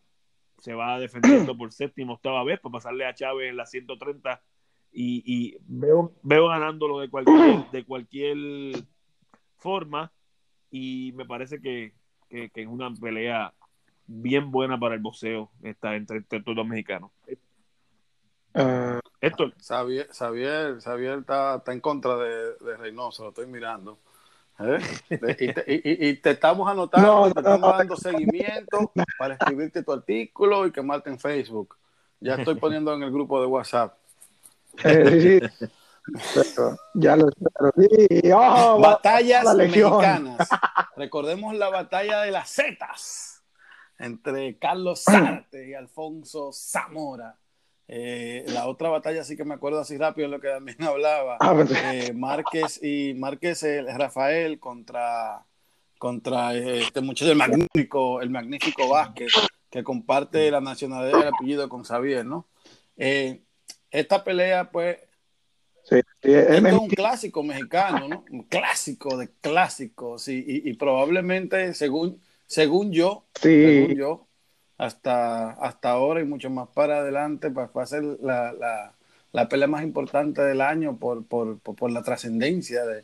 [0.58, 4.42] se va defendiendo por séptima, octava vez, para pasarle a Chávez en la 130
[4.97, 7.36] y, veo, veo ganándolo de cualquier,
[7.71, 8.38] de cualquier
[9.58, 10.12] forma
[10.71, 11.93] y me parece que,
[12.29, 13.53] que, es una pelea
[14.08, 17.12] bien buena para el boxeo está entre, estos dos mexicanos.
[18.53, 19.53] Uh, Héctor.
[19.62, 23.99] Xavier, Xavier, está, está, en contra de, de Reynoso, lo estoy mirando.
[24.60, 24.79] ¿Eh?
[25.67, 31.19] Y, te, estamos anotando, te estamos dando seguimiento para escribirte tu artículo y quemarte en
[31.19, 31.75] Facebook.
[32.21, 33.97] Ya estoy poniendo en el grupo de WhatsApp.
[34.84, 35.66] Eh, sí,
[36.94, 38.32] ya lo sí.
[38.32, 40.48] Oh, Batallas mexicanas.
[40.96, 43.44] Recordemos la batalla de las Zetas
[43.98, 47.38] entre Carlos Sarte y Alfonso Zamora.
[47.88, 51.38] Eh, la otra batalla sí que me acuerdo así rápido lo que también hablaba.
[51.40, 55.46] Ah, pues eh, Márquez y Márquez Rafael contra,
[55.98, 59.34] contra este muchacho, el magnífico, el magnífico Vázquez,
[59.70, 62.48] que comparte la nacionalidad y el apellido con Xavier, ¿no?
[62.98, 63.44] Eh,
[63.99, 64.97] esta pelea, pues,
[66.21, 68.25] es un clásico mexicano, ¿no?
[68.31, 74.27] Un clásico de clásicos y, y, probablemente, según, según yo, según yo,
[74.77, 78.95] hasta, hasta ahora y mucho más para adelante, pues va a ser la, la,
[79.31, 83.03] la pelea más importante del año por, por, por, la trascendencia de,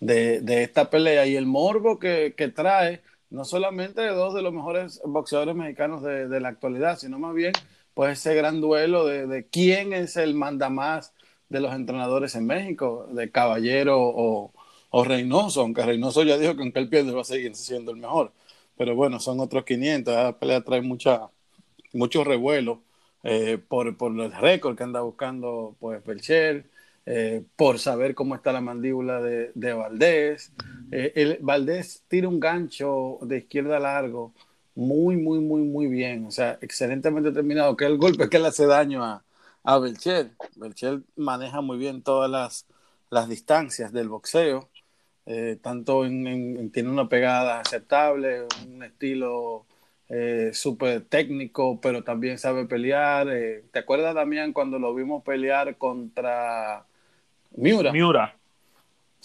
[0.00, 1.26] de, de, esta pelea.
[1.26, 6.02] Y el morbo que, que, trae, no solamente de dos de los mejores boxeadores mexicanos
[6.02, 7.52] de, de la actualidad, sino más bien
[7.96, 11.14] pues ese gran duelo de, quién es el mandamás
[11.48, 14.52] de los entrenadores en México, de Caballero o,
[14.90, 17.98] o Reynoso, aunque Reynoso ya dijo que aunque él pierde va a seguir siendo el
[17.98, 18.32] mejor
[18.76, 20.14] pero bueno, son otros 500.
[20.14, 21.30] La pelea trae mucha,
[21.92, 22.82] mucho revuelo
[23.22, 26.66] eh, por, por el récord que anda buscando pues Belcher,
[27.06, 30.52] eh, por saber cómo está la mandíbula de, de Valdés.
[30.92, 34.32] Eh, el, Valdés tira un gancho de izquierda largo
[34.76, 36.26] muy, muy, muy, muy bien.
[36.26, 37.76] O sea, excelentemente terminado.
[37.76, 39.24] Que el golpe que le hace daño a,
[39.64, 40.30] a Belcher.
[40.54, 42.66] Belcher maneja muy bien todas las,
[43.10, 44.68] las distancias del boxeo.
[45.28, 49.66] Eh, tanto en, tiene una pegada aceptable, un estilo
[50.08, 53.28] eh, súper técnico, pero también sabe pelear.
[53.28, 56.86] Eh, ¿Te acuerdas, Damián, cuando lo vimos pelear contra
[57.56, 57.90] Miura?
[57.90, 58.36] Miura.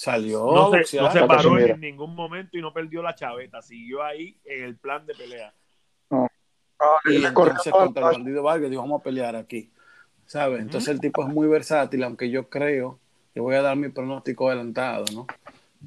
[0.01, 0.51] Salió.
[0.51, 3.61] No se, no se paró en ningún momento y no perdió la chaveta.
[3.61, 5.53] Siguió ahí en el plan de pelea.
[6.09, 6.27] No.
[7.05, 9.71] y entonces contra el bandido Vargas dijo, vamos a pelear aquí.
[10.25, 10.61] ¿Sabes?
[10.61, 12.99] Entonces el tipo es muy versátil, aunque yo creo,
[13.31, 15.27] que voy a dar mi pronóstico adelantado, ¿no?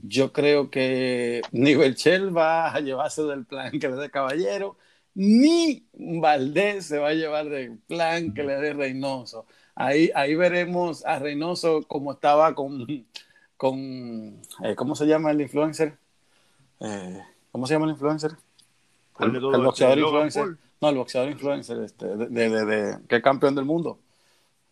[0.05, 4.77] Yo creo que ni Belchel va a llevarse del plan que le dé Caballero,
[5.15, 9.47] ni Valdés se va a llevar del plan que le dé Reynoso.
[9.75, 12.87] Ahí, ahí veremos a Reynoso como estaba con,
[13.57, 15.97] con eh, ¿cómo se llama el influencer?
[16.81, 18.33] Eh, ¿Cómo se llama el influencer?
[19.21, 20.57] El, boxeador influencer.
[20.81, 23.99] No, el boxeador influencer, este, de, de, de, que es campeón del mundo.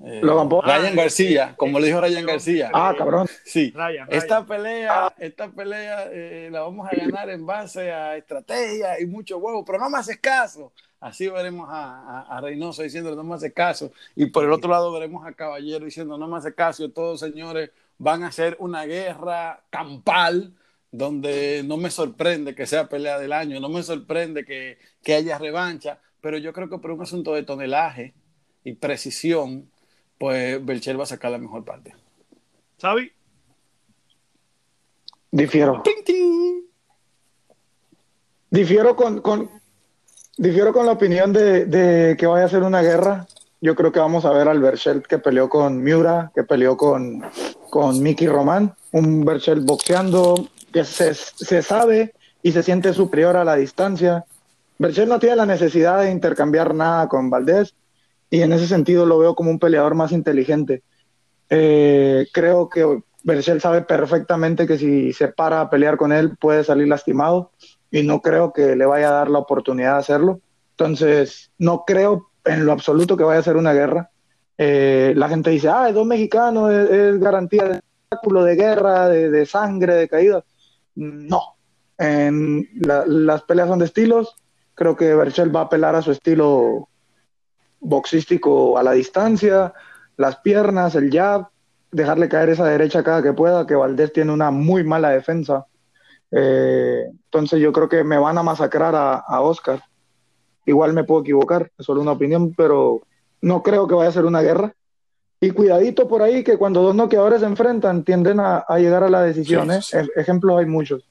[0.05, 2.71] Eh, Ryan García, como le dijo Ryan García.
[2.75, 3.29] Ah, cabrón.
[3.45, 3.73] Sí.
[4.09, 9.39] Esta pelea, esta pelea eh, la vamos a ganar en base a estrategia y mucho
[9.39, 10.73] huevo, pero no me haces caso.
[10.99, 13.93] Así veremos a, a, Reynoso diciendo no me hace caso.
[14.17, 16.89] Y por el otro lado veremos a Caballero diciendo no me hace caso.
[16.91, 17.71] Todos señores
[18.03, 20.55] van a hacer una guerra campal
[20.91, 25.39] donde no me sorprende que sea pelea del año, no me sorprende que, que haya
[25.39, 28.13] revancha, pero yo creo que por un asunto de tonelaje
[28.65, 29.71] y precisión,
[30.19, 31.95] pues Belcher va a sacar la mejor parte.
[32.77, 33.13] ¿Sabi?
[35.31, 35.85] Difiero.
[38.51, 39.49] Difiero con, con,
[40.37, 43.29] difiero con la opinión de, que vaya a ser una guerra.
[43.63, 47.23] Yo creo que vamos a ver al Berchelt que peleó con Miura, que peleó con,
[47.71, 48.75] con Mickey Román.
[48.91, 54.25] Un Berchelt boxeando que se, se sabe y se siente superior a la distancia.
[54.79, 57.77] Berchelt no tiene la necesidad de intercambiar nada con Valdés
[58.31, 60.83] y en ese sentido lo veo como un peleador más inteligente.
[61.49, 66.65] Eh, creo que Berchel sabe perfectamente que si se para a pelear con él puede
[66.65, 67.53] salir lastimado
[67.93, 70.41] y no creo que le vaya a dar la oportunidad de hacerlo.
[70.73, 74.11] Entonces, no creo en lo absoluto que vaya a ser una guerra.
[74.59, 79.47] Eh, la gente dice, ah, es dos mexicanos, es, garantía de espectáculo, de guerra, de,
[79.47, 80.45] sangre, de caída.
[80.95, 81.57] No.
[81.99, 84.37] Las peleas son de estilos.
[84.75, 86.89] Creo que Berchel va a apelar a su estilo
[87.83, 89.75] boxístico a la distancia,
[90.17, 91.49] las piernas, el jab,
[91.91, 95.67] dejarle caer esa derecha cada que pueda, que Valdés tiene una muy mala defensa.
[96.31, 99.83] Eh, entonces yo creo que me van a masacrar a, Oscar.
[100.67, 103.03] Igual me puedo equivocar, es solo una opinión, pero
[103.41, 104.75] no creo que vaya a ser una guerra.
[105.41, 109.23] Y cuidadito por ahí que cuando dos noqueadores se enfrentan tienden a, llegar a la
[109.23, 109.73] decisión.
[109.73, 109.81] ¿eh?
[110.15, 111.09] Ejemplos hay muchos.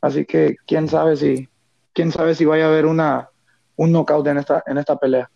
[0.00, 1.46] Así que quién sabe si,
[1.92, 3.28] quién sabe si vaya a haber una,
[3.76, 5.30] un knockout en esta, en esta pelea.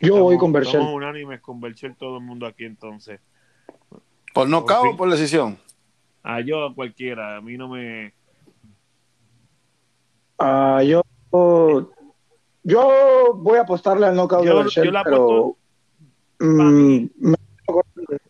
[0.00, 0.80] Yo voy con Berchel.
[0.80, 3.20] Estamos unánimes con Berchel todo el mundo aquí entonces.
[4.32, 5.58] ¿Por nocaut o por decisión?
[6.22, 7.36] A yo, a cualquiera.
[7.36, 8.14] A mí no me.
[10.38, 11.02] Ah, yo.
[12.64, 15.16] Yo voy a apostarle al knockout Yo- de Berchelt, yo la pero.
[15.16, 15.56] apuesto-
[16.40, 17.36] mm, me-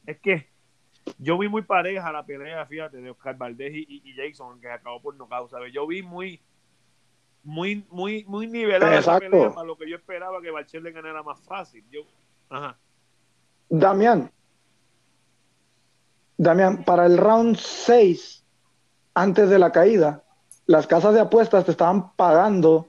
[0.07, 0.49] Es que
[1.19, 4.69] yo vi muy pareja la pelea, fíjate, de Oscar Valdés y, y- y Jason, que
[4.71, 5.73] acabó por nocaut, ¿sabes?
[5.73, 6.41] Yo vi muy,
[7.43, 9.31] muy, muy, muy nivelada esa Exacto.
[9.31, 11.85] pelea para lo que yo esperaba que Barchel le ganara más fácil.
[11.91, 12.01] Yo,
[12.51, 12.77] ajá.
[13.69, 14.31] Damián.
[16.37, 18.45] Damián, para el round 6,
[19.15, 20.23] antes de la caída,
[20.67, 22.89] las casas de apuestas te estaban pagando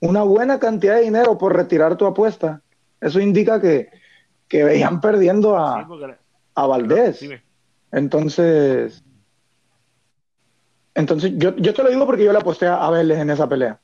[0.00, 2.62] una buena cantidad de dinero por retirar tu apuesta.
[3.00, 3.88] Eso indica que,
[4.48, 5.80] que veían perdiendo a,
[6.54, 7.20] a Valdés.
[7.92, 9.02] Entonces,
[10.94, 13.80] entonces yo, yo te lo digo porque yo le aposté a Vélez en esa pelea.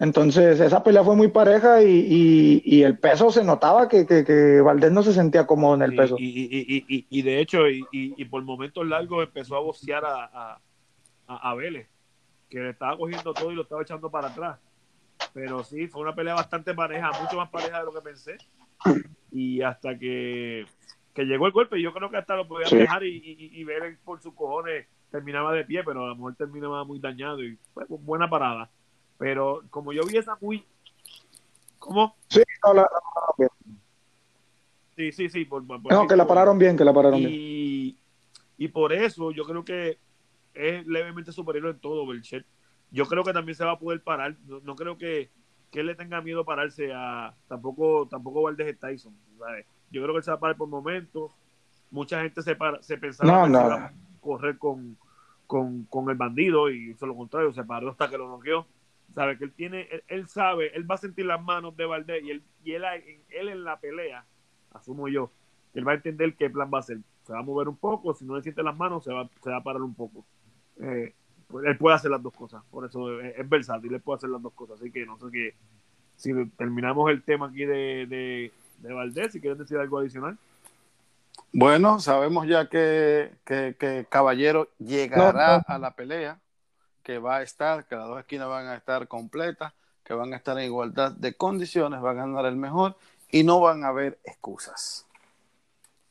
[0.00, 4.24] Entonces, esa pelea fue muy pareja y, y- y el peso se notaba que, que,
[4.24, 6.14] que Valdés no se sentía cómodo en el peso.
[6.20, 10.24] Y, y, y, y, y de hecho, y, por momentos largos empezó a bocear a,
[10.24, 10.60] a,
[11.26, 11.88] a, a Vélez,
[12.48, 14.58] que le estaba cogiendo todo y lo estaba echando para atrás.
[15.32, 18.36] Pero sí, fue una pelea bastante pareja, mucho más pareja de lo que pensé.
[19.30, 20.64] Y hasta que,
[21.14, 22.76] que llegó el golpe, yo creo que hasta lo podían Sí.
[22.78, 26.34] dejar y, y, y Vélez por sus cojones terminaba de pie, pero a lo mejor
[26.36, 28.70] terminaba muy dañado y fue buena parada.
[29.18, 30.64] Pero como yo vi esa muy...
[31.78, 32.16] ¿Cómo?
[32.28, 33.48] Sí, no, la- la-
[34.96, 35.44] Sí, sí, sí.
[35.44, 37.32] Por, por- no, que la pararon bien, que la pararon bien.
[37.32, 37.96] y,
[38.56, 39.98] y por eso yo creo que
[40.54, 42.44] es levemente superior en todo Belchet.
[42.90, 44.36] Yo creo que también se va a poder parar.
[44.46, 45.30] No, no creo que,
[45.70, 49.14] que él le tenga miedo pararse a tampoco tampoco Valdez Tyson.
[49.38, 49.66] ¿sabes?
[49.90, 51.32] Yo creo que él se va a parar por momentos.
[51.90, 53.58] Mucha gente se, para, se pensaba No, no.
[53.60, 54.96] se iba a correr con,
[55.46, 58.66] con, con el bandido y hizo lo contrario, se paró hasta que lo noqueó.
[59.14, 62.22] Sabe que él tiene, él, él sabe, él va a sentir las manos de Valdez
[62.22, 62.84] y él, y él,
[63.30, 64.26] él en la pelea,
[64.72, 65.30] asumo yo,
[65.72, 66.98] él va a entender qué plan va a hacer.
[67.22, 69.48] Se va a mover un poco, si no le siente las manos, se va, se
[69.50, 70.26] va a parar un poco.
[70.80, 71.14] Eh,
[71.64, 74.42] él puede hacer las dos cosas, por eso es, es versátil, él puede hacer las
[74.42, 74.80] dos cosas.
[74.80, 75.54] Así que no sé qué,
[76.16, 80.36] si terminamos el tema aquí de, de, de Valdés, si quieres decir algo adicional.
[81.52, 86.38] Bueno, sabemos ya que, que, que Caballero llegará a la pelea,
[87.02, 89.72] que va a estar, que las dos esquinas van a estar completas,
[90.04, 92.96] que van a estar en igualdad de condiciones, va a ganar el mejor
[93.30, 95.06] y no van a haber excusas.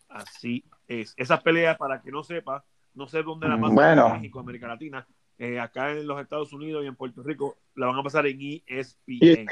[0.10, 1.14] Así es.
[1.18, 2.64] Esas peleas, para que no sepa,
[2.96, 4.08] no sé dónde la pasan Bueno.
[4.08, 5.06] en México, América Latina,
[5.40, 8.62] eh, acá en los Estados Unidos y en Puerto Rico, la van a pasar en
[8.66, 9.48] ESPN.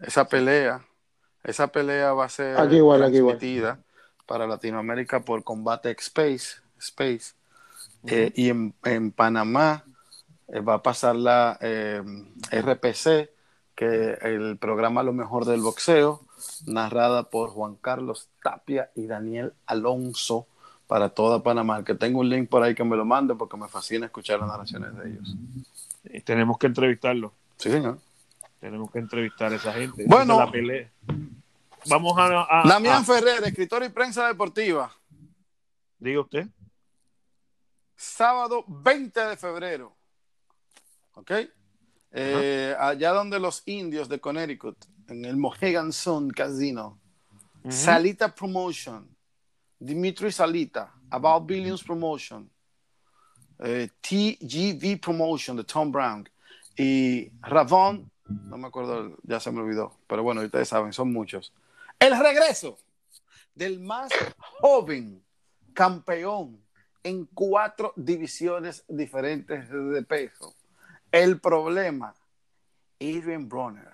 [0.00, 0.84] Esa pelea,
[1.42, 3.38] esa pelea va a ser Aquí igual, aquí igual.
[4.26, 7.34] para Latinoamérica por Combate Space, Space.
[8.06, 9.84] Eh, y en, en Panamá
[10.48, 12.02] eh, va a pasar la eh,
[12.50, 13.30] RPC,
[13.74, 16.20] que el programa Lo Mejor del Boxeo,
[16.66, 20.46] narrada por Juan Carlos Tapia y Daniel Alonso
[20.86, 21.84] para toda Panamá.
[21.84, 24.48] Que tengo un link por ahí que me lo mande porque me fascina escuchar las
[24.48, 25.34] narraciones de ellos.
[26.04, 27.32] Eh, tenemos que entrevistarlo.
[27.56, 27.98] Sí, señor.
[28.60, 30.04] Tenemos que entrevistar a esa gente.
[30.06, 30.34] Bueno.
[30.34, 30.90] Esa es la pelea.
[31.86, 32.26] Vamos a.
[32.60, 34.90] a- Damián a- Ferrer, escritor y prensa deportiva.
[35.98, 36.46] diga usted.
[37.96, 39.94] sábado 20 de febrero.
[41.14, 41.30] ¿Ok?
[42.12, 44.76] Eh, allá donde los indios de Connecticut,
[45.08, 46.98] en el Mohegan Sun Casino.
[47.68, 49.08] Salita Promotion,
[49.84, 52.48] Dimitri Salita, About Billions Promotion,
[53.58, 56.26] eh, TGV Promotion de Tom Brown
[56.74, 61.52] y Ravon, no me acuerdo, ya se me olvidó, pero bueno, ustedes saben, son muchos.
[61.98, 62.78] El regreso
[63.54, 64.10] del más
[64.60, 65.22] joven
[65.74, 66.58] campeón
[67.02, 70.54] en cuatro divisiones diferentes de peso.
[71.12, 72.14] El problema,
[72.98, 73.92] Adrian Bronner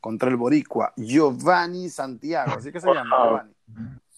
[0.00, 3.54] contra el boricua Giovanni Santiago, así que se llama Giovanni.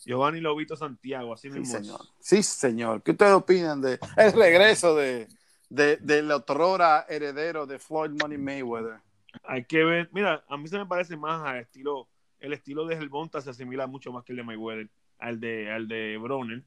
[0.05, 1.77] Giovanni Lobito Santiago, así Sí, mismo.
[1.79, 1.87] es.
[1.87, 2.01] señor.
[2.19, 3.03] Sí, señor.
[3.03, 5.29] ¿Qué ustedes opinan de el regreso de,
[5.69, 9.01] de, del otrora heredero de Floyd Money Mayweather?
[9.45, 10.09] Hay que ver.
[10.13, 12.09] Mira, a mí se me parece más al estilo.
[12.41, 14.89] El estilo de Helmonta se asimila mucho más que el de Mayweather,
[15.19, 16.63] al de, al de Broner.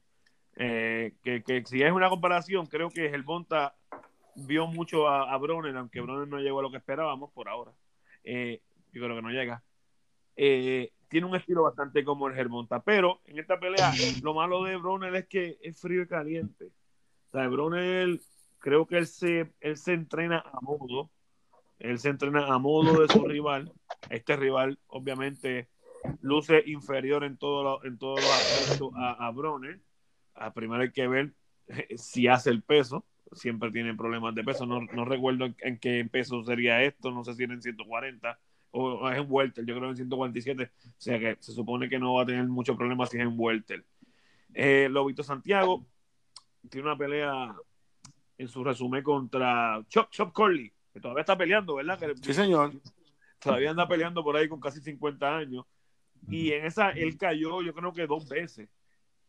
[0.56, 3.76] Eh, que, que si es una comparación, creo que Helmonta
[4.36, 7.72] vio mucho a, a Broner, aunque Broner no llegó a lo que esperábamos por ahora.
[8.24, 8.62] Eh,
[8.92, 9.64] yo creo que no llega.
[10.36, 13.94] Eh, tiene un estilo bastante como el Germonta, pero en esta pelea
[14.24, 16.72] lo malo de Broner es que es frío y caliente.
[17.28, 17.48] O sea,
[18.58, 21.12] creo que él se, él se entrena a modo,
[21.78, 23.72] él se entrena a modo de su rival.
[24.10, 25.70] Este rival, obviamente,
[26.22, 29.82] luce inferior en, todo lo- en todos los aspectos a, a Broner.
[30.34, 31.34] A primero hay que ver
[31.68, 33.06] eh, si hace el peso.
[33.34, 34.66] Siempre tiene problemas de peso.
[34.66, 37.12] No, no recuerdo en qué peso sería esto.
[37.12, 38.40] No sé si era en 140
[38.74, 39.66] o, o es en Welter.
[39.66, 40.64] Yo creo que en 147.
[40.64, 43.34] O sea que se supone que no va a tener muchos problemas si es en
[43.36, 43.86] Welter.
[44.54, 45.86] Eh, Lobito Santiago
[46.70, 47.56] tiene una pelea
[48.38, 52.00] en su resumen contra Chop Chop Corley, que todavía está peleando, ¿verdad?
[52.22, 52.74] sí, señor.
[53.40, 55.66] Todavía anda peleando por ahí con casi 50 años.
[56.30, 58.70] Y en esa, él cayó, yo creo que dos veces.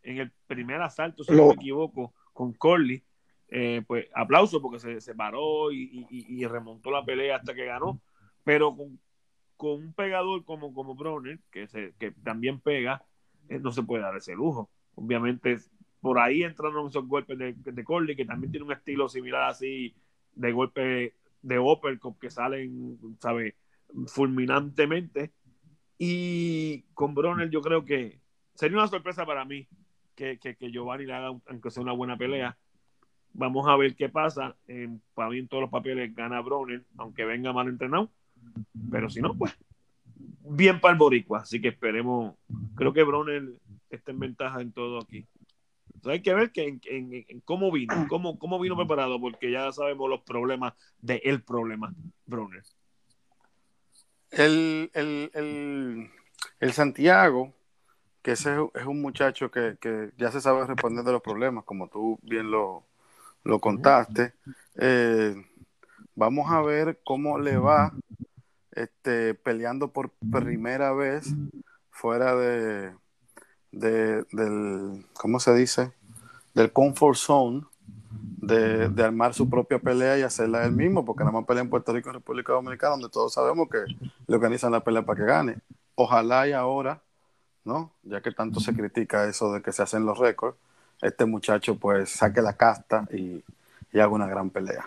[0.02, 3.02] En el primer asalto, si no me equivoco, con Corley.
[3.48, 8.00] Eh, pues aplauso porque se, se paró y, remontó la pelea hasta que ganó.
[8.44, 9.00] Pero con,
[9.72, 13.02] un pegador como, como Bronner, que, se, que también pega,
[13.48, 14.70] eh, no se puede dar ese lujo.
[14.94, 15.56] Obviamente,
[16.00, 19.94] por ahí entraron esos golpes de, de Corley, que también tiene un estilo similar así,
[20.34, 23.54] de golpe de uppercut que salen, ¿sabes?
[24.06, 25.32] fulminantemente.
[25.98, 28.20] Y con Bronner yo creo que
[28.54, 29.68] sería una sorpresa para mí
[30.14, 32.56] que, que, Giovanni le haga, aunque sea una buena pelea.
[33.32, 34.56] Vamos a ver qué pasa.
[35.14, 38.10] para mí en todos los papeles gana Bronner, aunque venga mal entrenado.
[38.90, 39.56] Pero si no, pues
[40.44, 41.40] bien para el boricua.
[41.40, 42.34] Así que esperemos.
[42.76, 43.42] Creo que Bronner
[43.90, 45.26] está en ventaja en todo aquí.
[46.04, 50.22] hay que ver que en, cómo vino, cómo, cómo vino preparado, porque ya sabemos los
[50.22, 51.94] problemas de el problema,
[52.26, 52.62] Bronner.
[54.30, 56.10] El, el,
[56.58, 57.54] el, Santiago,
[58.20, 59.76] que ese es un muchacho que,
[60.18, 62.84] ya se sabe responder de los problemas, como tú bien lo,
[63.60, 64.34] contaste.
[64.74, 65.36] Eh,
[66.16, 67.92] vamos a ver cómo le va
[68.74, 71.32] este, peleando por primera vez
[71.90, 72.92] fuera de,
[73.72, 75.92] de, del, ¿cómo se dice?
[76.54, 77.62] Del comfort zone
[78.46, 81.92] de, armar su propia pelea y hacerla él mismo, porque nada más pelea en Puerto
[81.92, 83.78] Rico y República Dominicana, donde todos sabemos que
[84.26, 85.56] le organizan la pelea para que gane.
[85.94, 87.02] Ojalá y ahora,
[87.64, 87.92] ¿no?
[88.02, 90.56] Ya que tanto se critica eso de que se hacen los récords,
[91.00, 93.42] este muchacho pues saque la casta y,
[93.94, 94.86] haga una gran pelea.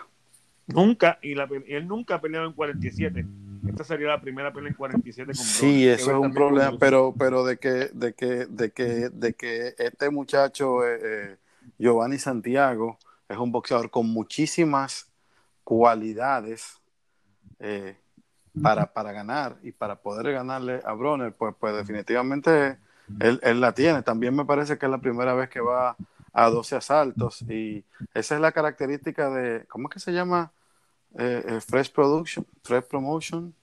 [0.66, 3.24] Nunca, y, él nunca ha peleado en 47.
[3.68, 7.44] Esta sería la primera pelea en 47 con Sí, eso es un problema, pero, pero
[7.44, 11.36] de que, de que, de que, de que este muchacho, eh, eh,
[11.78, 12.98] Giovanni Santiago,
[13.28, 15.10] es un boxeador con muchísimas
[15.64, 16.80] cualidades
[17.58, 17.96] eh,
[18.62, 22.78] para, para, ganar y para poder ganarle a Bronner, pues, pues definitivamente
[23.20, 24.02] él, él, la tiene.
[24.02, 25.96] También me parece que es la primera vez que va
[26.32, 30.52] a 12 asaltos y esa es la característica de, ¿cómo es que se llama?
[31.16, 33.54] Eh, eh, Fresh Production, Fresh Promotion.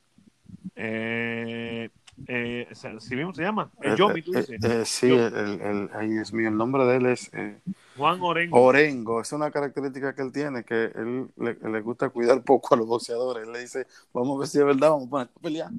[0.76, 1.90] Eh,
[2.28, 2.68] eh,
[3.00, 3.72] ¿sí mismo se llama?
[3.82, 4.88] El Yomi, tú dices.
[4.88, 7.32] sí, el, el, el, el nombre de él es
[7.98, 8.62] Juan Orengo.
[8.62, 12.88] Orengo, es una característica que él tiene, que él le, gusta cuidar poco a los
[12.88, 13.46] boxeadores.
[13.46, 15.72] Él le dice, vamos a ver si es verdad, vamos a poner a pelear.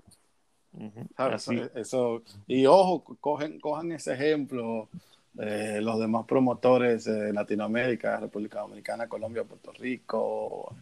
[1.75, 4.89] Eso, y ojo, cogen, cojan ese ejemplo
[5.39, 10.75] eh, los demás promotores de Latinoamérica, República Dominicana, Colombia, Puerto Rico,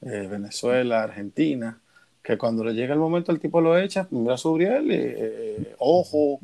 [0.00, 1.80] eh, Venezuela, Argentina,
[2.22, 5.74] que cuando le llega el momento el tipo lo echa, mira su briel, y, eh,
[5.78, 6.40] ojo,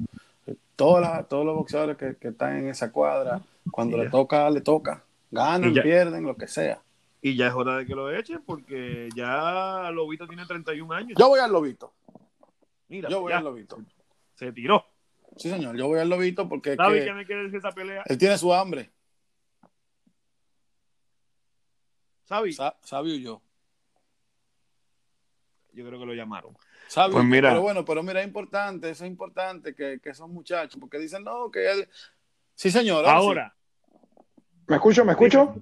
[0.76, 1.00] todos
[1.44, 5.02] los boxeadores que, que, están en esa cuadra, cuando le toca, le toca.
[5.30, 6.80] Ganan, pierden, lo que sea.
[7.20, 11.18] Y ya es hora de que lo echen porque ya Lobito tiene 31 años.
[11.18, 11.92] Yo voy al Lobito.
[12.88, 13.78] Mira, yo voy al Lobito.
[14.34, 14.86] Se tiró.
[15.36, 16.76] Sí, señor, yo voy al Lobito porque.
[16.76, 18.02] ¿Sabes qué me quiere decir esa pelea?
[18.06, 18.90] Él tiene su hambre.
[22.24, 22.58] ¿Sabes?
[22.82, 23.40] sabio yo.
[25.76, 26.56] Yo creo que lo llamaron.
[26.88, 27.50] Sabio, pues mira.
[27.50, 31.22] Pero bueno, pero mira, es importante, eso es importante que, que esos muchachos, porque dicen,
[31.22, 31.88] no, que él,
[32.56, 33.06] Sí, señor.
[33.06, 33.54] Ahora.
[34.66, 35.04] ¿Me escucho?
[35.04, 35.54] ¿Me escucho?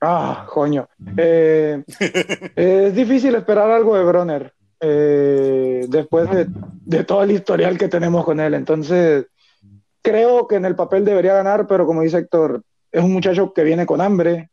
[0.00, 0.88] Ah, coño.
[1.16, 1.82] Eh,
[2.56, 6.28] es difícil esperar algo de Bronner eh, después
[6.84, 8.54] de, todo el historial que tenemos con él.
[8.54, 9.26] Entonces,
[10.02, 13.62] creo que en el papel debería ganar, pero como dice Héctor, es un muchacho que
[13.62, 14.49] viene con hambre,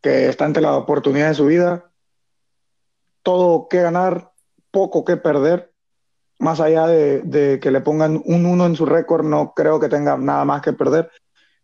[0.00, 1.90] que está ante la oportunidad de su vida.
[3.22, 4.32] Todo que ganar,
[4.70, 5.70] poco que perder
[6.40, 10.16] más allá de, que le pongan un 1 en su récord, no creo que tenga
[10.16, 11.10] nada más que perder.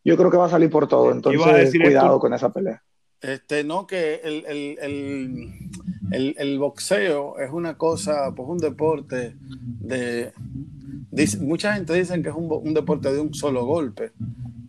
[0.04, 2.82] Yo creo que va a salir por todo, entonces cuidado con esa pelea.
[3.20, 4.20] Este, no, que
[6.12, 10.32] el, boxeo es una cosa, pues un deporte de...
[11.40, 14.12] mucha gente dice que es un, deporte de un solo golpe,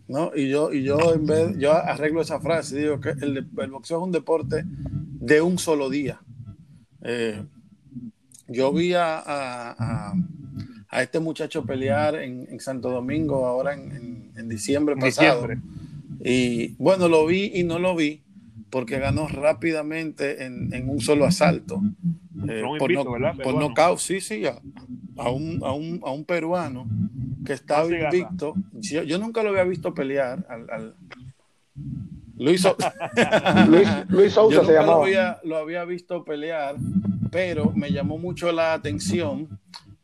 [0.08, 0.32] ¿no?
[0.34, 4.04] Y yo, y yo en vez, yo arreglo esa frase, digo que el, boxeo es
[4.04, 6.20] un deporte de un solo día.
[7.02, 7.44] Eh,
[8.48, 10.14] yo vi a,
[10.92, 15.46] este muchacho pelear en, Santo Domingo ahora en, diciembre pasado.
[16.24, 18.22] Y bueno, lo vi y no lo vi
[18.70, 21.82] porque ganó rápidamente en, un solo asalto.
[22.46, 26.86] Eh, por, no, sí, sí, a, un, peruano
[27.44, 28.54] que estaba invicto.
[28.72, 30.94] Yo, nunca lo había visto pelear al,
[32.36, 32.64] Luis,
[34.08, 34.98] Luis, Sousa se llamaba.
[34.98, 36.76] Lo había, lo había visto pelear
[37.30, 39.48] pero me llamó mucho la atención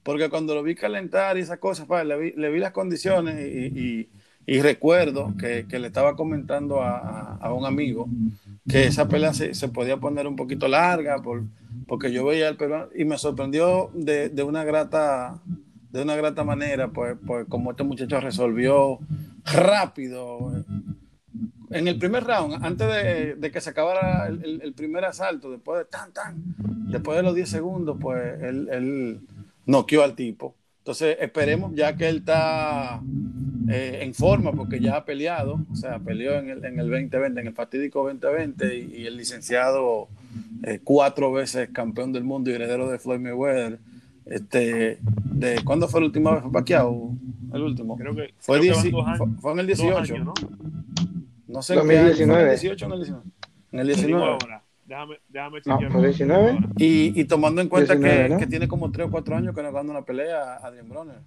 [0.03, 4.09] porque cuando lo vi calentar y esas cosas, le, vi, las condiciones y, Y
[4.47, 8.09] recuerdo que, le estaba comentando a, un amigo
[8.69, 11.45] que esa pelea se, se, podía poner un poquito larga por,
[11.87, 15.41] porque yo veía el peruano y me sorprendió de, de, una grata
[15.91, 18.99] de una grata manera, pues, pues como este muchacho resolvió
[19.45, 20.65] rápido.
[21.71, 25.79] En el primer round, antes de, de que se acabara el, el, primer asalto, después
[25.79, 26.43] de tan, tan,
[26.91, 29.21] después de los 10 segundos, pues él, él
[29.67, 30.57] noqueó al tipo.
[30.79, 33.01] Entonces, esperemos, ya que él está
[33.69, 37.41] eh, en forma, porque ya ha peleado, o sea, peleó en el, en el 2020,
[37.41, 40.09] en el fatídico 2020, y, el licenciado
[40.65, 43.79] eh, cuatro veces campeón del mundo y heredero de Floyd Mayweather.
[44.27, 46.43] Este, de, ¿Cuándo fue la última vez?
[46.43, 47.13] ¿Fue Pacquiao?
[47.53, 47.97] El último.
[47.97, 48.91] Creo que, fue, creo que
[49.41, 50.19] fue, en el 18.
[50.19, 50.35] ¿no?
[51.47, 51.63] ¿no?
[51.63, 52.43] sé 2019.
[52.43, 53.25] ¿En el 18 o en el 19?
[53.73, 54.39] En el 19.
[54.87, 56.59] Déjame, déjame no, 19.
[56.77, 58.39] Y, y, tomando en cuenta que, ¿no?
[58.39, 61.21] que, tiene como 3 o 4 años que no gana una pelea Adrian Bronner.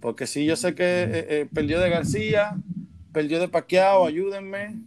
[0.00, 2.56] Porque sí, yo sé que eh, eh, perdió de García,
[3.12, 4.80] perdió de Paquiao, ayúdenme.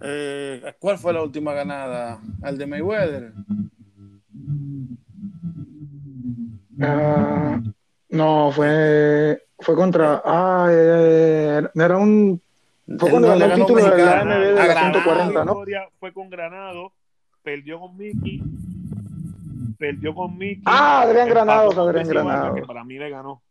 [0.00, 2.20] Eh, ¿Cuál fue la última ganada?
[2.42, 3.32] ¿Al de Mayweather?
[6.76, 7.72] Uh,
[8.10, 10.20] no, fue, fue contra.
[10.24, 12.40] Ah, eh, era un.
[12.98, 15.64] Fue contra el título de la AMB de la 140, ¿no?
[15.98, 16.92] Fue con Granado
[17.44, 18.42] perdió con Mickey,
[19.78, 20.62] perdió con Mickey.
[20.64, 22.54] Ah, Adrián Granados, Adrián Granados.
[22.56, 23.42] Que para mí le ganó.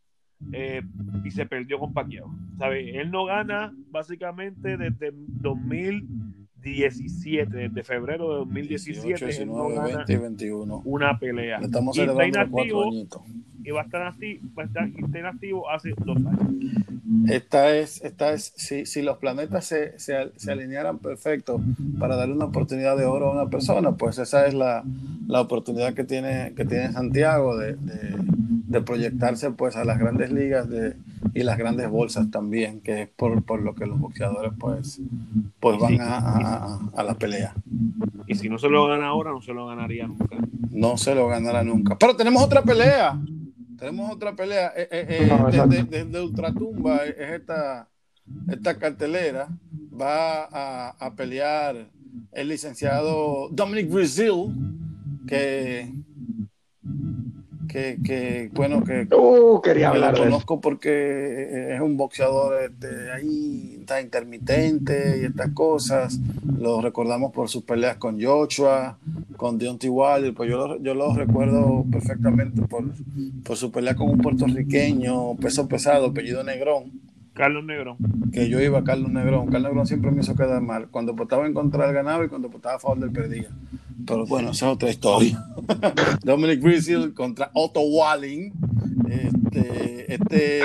[0.52, 0.82] Eh,
[1.24, 2.34] y se perdió con Pacquiao.
[2.58, 3.00] ¿Sabe?
[3.00, 9.08] Él no gana básicamente desde 2017, desde febrero de 2017.
[9.08, 10.82] 18, 19, no 20 y 21.
[10.84, 11.58] Una pelea.
[11.60, 13.22] Le estamos celebrando cuatro añitos
[13.64, 16.54] y va a estar así, va a estar inactivo hace dos años.
[17.28, 21.60] Esta es, esta es si, si los planetas se, se, se, alinearan perfecto
[21.98, 24.84] para darle una oportunidad de oro a una persona, pues esa es la,
[25.26, 28.16] la oportunidad que tiene, que tiene Santiago de, de,
[28.66, 30.96] de, proyectarse pues a las grandes ligas de,
[31.34, 35.00] y las grandes bolsas también, que es por, por lo que los boxeadores pues,
[35.60, 37.54] pues van a, a, a, la pelea.
[38.26, 40.36] Y si no se lo gana ahora, no se lo ganaría nunca.
[40.70, 41.96] No se lo ganará nunca.
[41.98, 43.18] Pero tenemos otra pelea.
[43.78, 47.88] Tenemos otra pelea eh, eh, eh, desde, Ultratumba, es esta,
[48.48, 49.48] esta cartelera.
[49.92, 51.88] Va a, a, pelear
[52.32, 54.52] el licenciado Dominic Brazil,
[55.26, 55.92] que,
[57.68, 63.78] que, que bueno, que, uh, quería hablar lo conozco porque es un boxeador este, ahí,
[63.80, 66.18] está intermitente y estas cosas.
[66.58, 68.98] Lo recordamos por sus peleas con Joshua,
[69.36, 72.84] con Deontay Wilder, pues yo lo, yo lo recuerdo perfectamente por,
[73.44, 76.92] por su pelea con un puertorriqueño, peso pesado, apellido Negrón.
[77.34, 77.96] Carlos Negrón.
[78.32, 79.46] Que yo iba a Carlos Negrón.
[79.46, 80.88] Carlos Negrón siempre me hizo quedar mal.
[80.88, 83.48] Cuando votaba en contra del ganado y cuando votaba a favor del perdía.
[84.06, 85.44] Pero bueno, esa es otra historia.
[86.22, 88.52] Dominic Grizzle contra Otto Walling.
[89.08, 90.62] Este, este,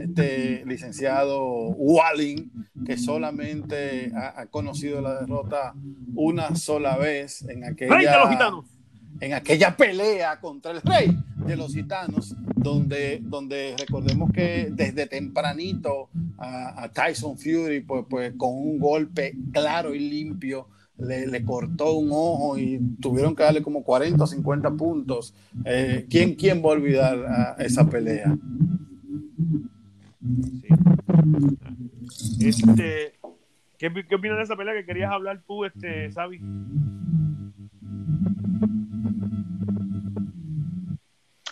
[0.00, 1.40] este licenciado
[1.76, 2.50] Walling,
[2.84, 5.74] que solamente ha, ha, conocido la derrota
[6.14, 8.20] una sola vez en aquella,
[9.20, 11.16] en aquella pelea contra el rey
[11.46, 18.34] de los gitanos, donde, donde recordemos que desde tempranito a, a Tyson Fury, pues, pues
[18.36, 20.68] con un golpe claro y limpio,
[20.98, 25.32] le, le, cortó un ojo y tuvieron que darle como 40 o 50 puntos.
[25.64, 28.36] Eh, ¿quién, ¿Quién va a olvidar a esa pelea?
[30.60, 30.68] Sí.
[32.40, 33.14] Este,
[33.78, 36.40] ¿qué, ¿Qué opinas de esa pelea que querías hablar tú, este, Sabi?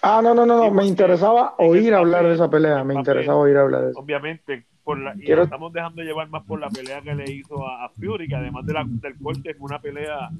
[0.02, 0.70] Ah, no, no, no, no.
[0.70, 3.98] me interesaba oír hablar de esa pelea, me interesaba oír hablar de eso.
[3.98, 5.42] Obviamente, por la, y Quiero...
[5.42, 8.64] estamos dejando llevar más por la pelea que le hizo a, a Fury, que además
[8.66, 10.30] de la, del corte fue una pelea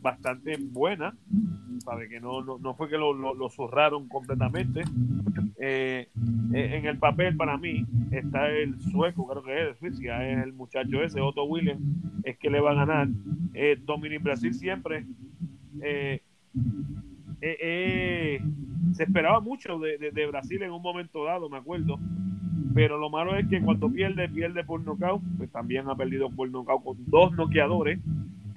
[0.00, 1.14] bastante buena,
[1.84, 3.48] sabe que no, no, no fue que lo, lo, lo
[4.08, 4.82] completamente.
[5.58, 6.08] Eh,
[6.54, 10.44] eh, en el papel para mí está el sueco, creo que es de Suiza, es
[10.44, 11.82] el muchacho ese, Otto Williams,
[12.24, 13.08] es que le va a ganar.
[13.54, 15.04] Eh, Dominic Brasil siempre
[15.82, 16.20] eh,
[18.92, 21.98] se esperaba mucho de, de, de, Brasil en un momento dado, me acuerdo.
[22.74, 25.22] Pero lo malo es que cuando pierde, pierde por nocaut.
[25.36, 27.98] Pues también ha perdido por nocaut con dos noqueadores,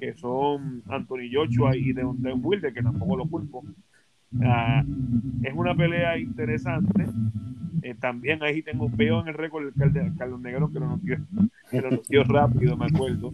[0.04, 3.64] que son Anthony Joshua y Deontay Wilder, que tampoco lo culpo.
[4.34, 4.84] Uh,
[5.44, 7.06] es una pelea interesante.
[7.82, 11.18] Eh, también ahí tengo veo en el récord el Carlos Negro que lo noqueó,
[11.72, 13.32] que lo rápido, me acuerdo.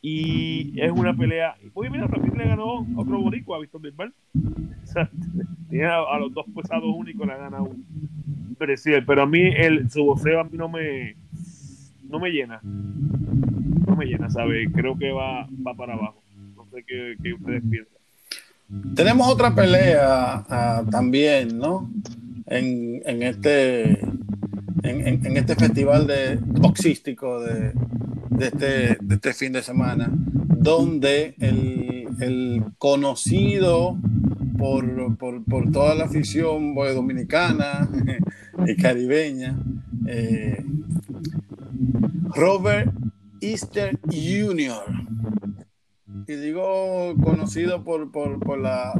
[0.00, 1.56] Y es una pelea.
[1.72, 4.10] Oye, mira, también le ganó otro boricua a Víctor Bilbao.
[4.36, 5.10] O sea,
[5.68, 9.02] tiene a, a, los dos pesados únicos, le ha ganado un Brasil.
[9.04, 11.16] Pero a mí, el, su voceo a mí no me,
[12.08, 12.60] no me llena.
[13.96, 14.68] Me llena, ¿sabes?
[14.74, 16.22] Creo que va, va para abajo.
[16.56, 17.94] No sé qué, qué ustedes piensan.
[18.94, 21.90] Tenemos otra pelea uh, también, ¿no?
[22.46, 24.00] En, en, este
[24.82, 27.72] en, este festival de boxístico de,
[28.38, 33.98] este, este fin de semana, donde el, conocido
[34.58, 37.88] por, por, toda la afición dominicana
[38.66, 39.56] y caribeña,
[40.06, 40.64] eh,
[42.34, 42.92] Robert
[43.44, 44.84] Easter Jr.
[46.26, 48.08] Y digo conocido por,
[48.58, 48.94] la,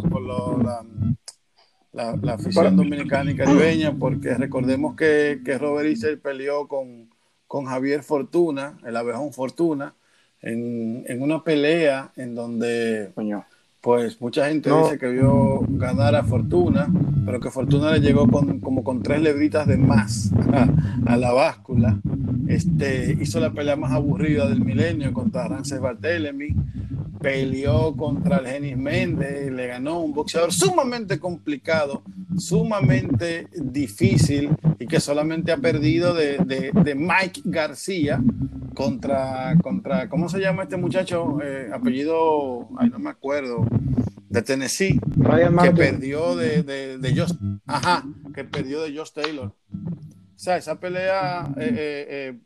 [1.92, 7.10] la, afición dominicana y caribeña, porque recordemos que, Robert Easter peleó con,
[7.46, 9.94] con Javier Fortuna, el abejón Fortuna,
[10.40, 13.12] en, una pelea en donde
[13.84, 16.90] pues mucha gente dice que vio ganar a Fortuna,
[17.26, 20.30] pero que Fortuna le llegó con, como con tres lebritas de más
[21.06, 22.00] a, la báscula.
[22.48, 26.56] Este, hizo la pelea más aburrida del milenio contra Rances Barthélemy
[27.24, 32.02] peleó contra el Genis Méndez, le ganó un boxeador sumamente complicado,
[32.36, 38.22] sumamente difícil y que solamente ha perdido de, de, Mike García
[38.74, 41.38] contra, contra, ¿cómo se llama este muchacho?
[41.42, 43.66] Eh, apellido, ay, no me acuerdo,
[44.28, 45.00] de Tennessee,
[45.62, 47.32] que perdió de, de, de Josh,
[47.66, 48.04] ajá,
[48.34, 49.46] que perdió de Josh Taylor.
[49.46, 52.38] O sea, esa pelea eh, eh,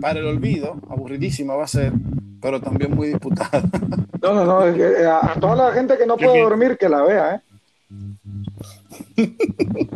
[0.00, 1.92] para el olvido, aburridísima va a ser,
[2.40, 3.62] pero también muy disputada.
[4.20, 7.36] No, no, no, eh, a, toda la gente que no puede dormir, que la vea,
[7.36, 7.40] ¿eh?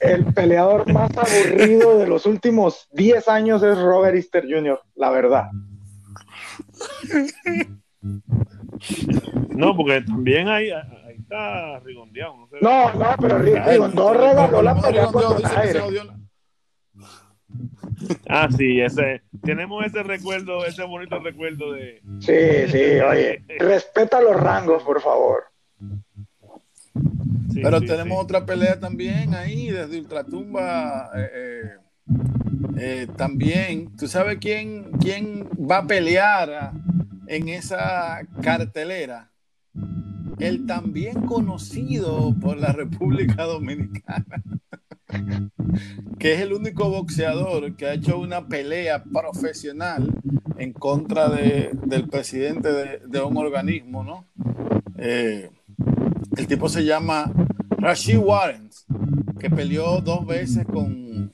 [0.00, 5.50] El peleador más aburrido de los últimos 10 años es Robert Easter Jr., la verdad.
[9.50, 12.48] No, porque también hay, ahí está Rigondeado.
[12.62, 15.10] No, no, pero Rigondeado regaló la pelea
[18.28, 22.00] Ah, sí, ese, tenemos ese recuerdo, ese bonito recuerdo de.
[22.20, 25.49] Sí, sí, oye, respeta los rangos, por favor.
[27.54, 31.10] Pero tenemos otra pelea también ahí, desde Ultratumba.
[31.16, 31.62] Eh, eh,
[32.78, 36.72] eh, también, ¿tú sabes quién, quién va a pelear
[37.26, 39.30] en esa cartelera?
[40.38, 44.42] El también conocido por la República Dominicana
[46.18, 50.12] que es el único boxeador que ha hecho una pelea profesional
[50.58, 54.26] en contra de, del presidente de, un organismo, ¿no?
[54.98, 55.50] Eh,
[56.36, 57.30] el tipo se llama
[57.70, 58.68] Rashid Warren,
[59.38, 61.32] que peleó dos veces con,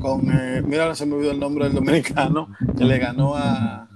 [0.00, 3.88] con eh, mira, se me olvidó el nombre del dominicano, que le ganó a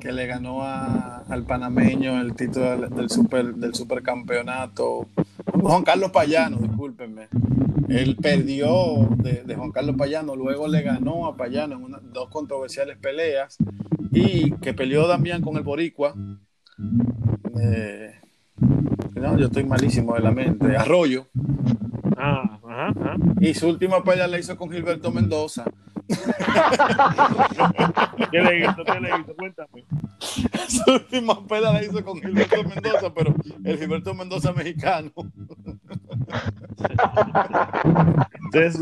[0.00, 5.08] que le ganó a, al panameño el título del, super del supercampeonato
[5.62, 7.28] Juan Carlos Payano, discúlpenme.
[7.88, 13.56] Él perdió de, Juan Carlos Payano, luego le ganó a Payano en dos controversiales peleas
[14.10, 16.14] y que peleó también con el Boricua.
[17.62, 18.13] Eh,
[19.24, 20.76] no, yo estoy malísimo de la mente.
[20.76, 21.26] Arroyo.
[22.16, 22.60] Ah,
[23.40, 25.64] y su última pelea la hizo con Gilberto Mendoza.
[28.30, 28.84] ¿Qué le hizo?
[28.84, 29.34] ¿Qué le hizo?
[29.34, 29.86] Cuéntame.
[30.68, 35.10] Su última pelea la hizo con Gilberto Mendoza, pero el Gilberto Mendoza mexicano.
[38.44, 38.78] Entonces,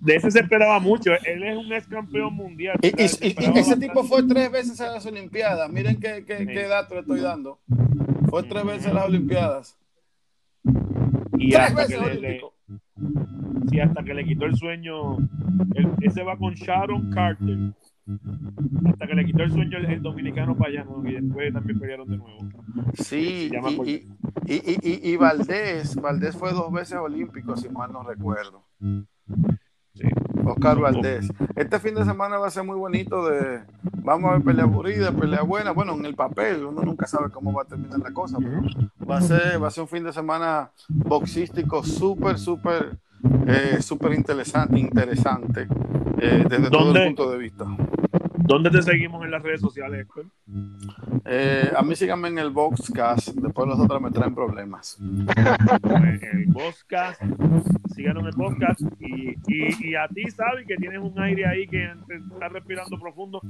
[0.00, 1.12] de ese se esperaba mucho.
[1.24, 2.78] Él es un ex campeón mundial.
[2.82, 5.70] Y, ese tipo fue tres veces a las Olimpiadas.
[5.70, 7.58] Miren qué, qué, qué dato le estoy dando.
[8.28, 9.78] Fue tres veces las Olimpiadas.
[11.38, 12.40] Y hasta que le,
[13.70, 15.18] sí, hasta que le quitó el sueño.
[16.00, 17.72] ese va con Sharon Carter.
[18.86, 22.38] Hasta que le quitó el sueño el, dominicano payano y después también pelearon de nuevo.
[22.94, 23.50] Sí,
[24.46, 28.64] y, y, y, Valdés, Valdés fue dos veces olímpico, si mal no recuerdo.
[30.48, 31.28] Oscar Valdés.
[31.56, 33.60] Este fin de semana va a ser muy bonito de
[34.08, 37.52] vamos a ver pelea aburrida, pelea buena, bueno, en el papel, uno nunca sabe cómo
[37.52, 38.38] va a terminar la cosa,
[39.08, 42.98] va a ser, va a ser un fin de semana boxístico súper, súper,
[43.46, 45.68] eh, súper interesante, interesante
[46.20, 47.66] eh, desde todo el punto de vista.
[48.44, 50.06] ¿Dónde te seguimos en las redes sociales?
[51.24, 54.96] Eh, a mí síganme en el Boxcast, después los otros me traen problemas.
[55.00, 57.20] el Boxcast,
[57.94, 61.66] síganos en el Boxcast y, y, y, a ti, Sabi, que tienes un aire ahí
[61.66, 63.40] que está respirando profundo.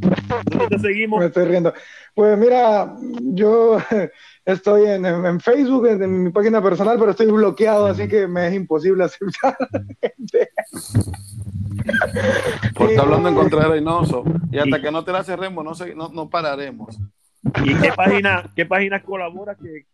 [0.00, 1.20] ¿Dónde te seguimos?
[1.20, 1.72] Me estoy riendo.
[2.14, 3.78] Pues mira, yo
[4.44, 8.54] estoy en, en, Facebook, en, mi página personal, pero estoy bloqueado, así que me es
[8.54, 9.56] imposible aceptar
[10.00, 10.50] gente.
[12.74, 14.24] Por estar hablando en contra de Reynoso.
[14.50, 15.64] Y hasta que no te la cerremos,
[15.94, 16.98] no, no, pararemos.
[17.64, 19.86] ¿Y qué página, qué página colabora que,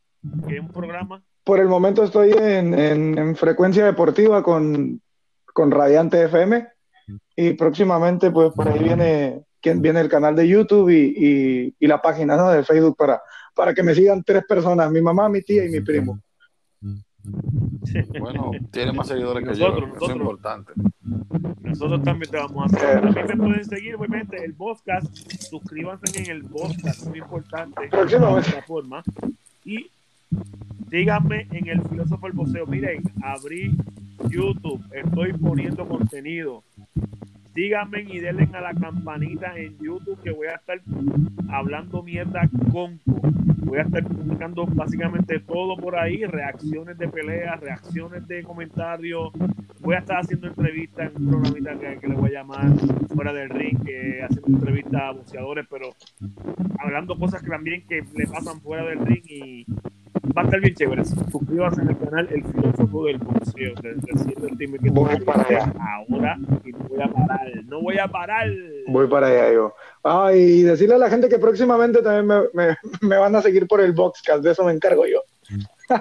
[0.49, 1.23] que un programa?
[1.45, 5.01] Por el momento estoy en, en, frecuencia deportiva con,
[5.53, 6.69] con Radiante FM
[7.35, 12.37] y próximamente pues por ahí viene, viene el canal de YouTube y, y, la página
[12.37, 12.51] ¿no?
[12.51, 13.21] de Facebook para,
[13.55, 16.21] para que me sigan tres personas, mi mamá, mi tía y mi primo.
[18.19, 19.69] Bueno, tiene más seguidores que yo.
[19.69, 20.73] Nosotros, es importante.
[21.63, 23.01] Nosotros también te vamos a hacer.
[23.01, 25.15] También me pueden seguir, obviamente, el podcast.
[25.17, 27.89] Suscríbanse en el podcast, muy importante.
[27.91, 29.03] La plataforma.
[29.65, 29.91] Y
[30.91, 32.67] díganme en el filósofo del boxeo.
[32.67, 33.75] Miren, abrí
[34.29, 36.63] YouTube, estoy poniendo contenido.
[37.55, 40.81] Síganme y denle a la campanita en YouTube que voy a estar
[41.49, 43.01] hablando mierda con
[43.71, 49.31] voy a estar publicando básicamente todo por ahí, reacciones de peleas, reacciones de comentarios,
[49.81, 52.73] voy a estar haciendo entrevistas en un programita que, le voy a llamar
[53.15, 55.91] fuera del ring, que haciendo entrevistas a boxeadores, pero
[56.81, 59.67] hablando cosas que también que le pasan fuera del ring y
[60.37, 61.05] va a estar bien chévere.
[61.05, 64.01] Suscríbanse al canal El Filósofo del Boxeo, del
[64.59, 65.73] team que Voy para allá.
[65.81, 68.49] ahora y no voy a parar, no voy a parar.
[68.89, 69.75] Voy para allá yo.
[70.05, 72.77] Ah, y decirle a la gente que próximamente también me, me-
[73.09, 75.21] me van a seguir por el Boxcast, de eso me encargo yo.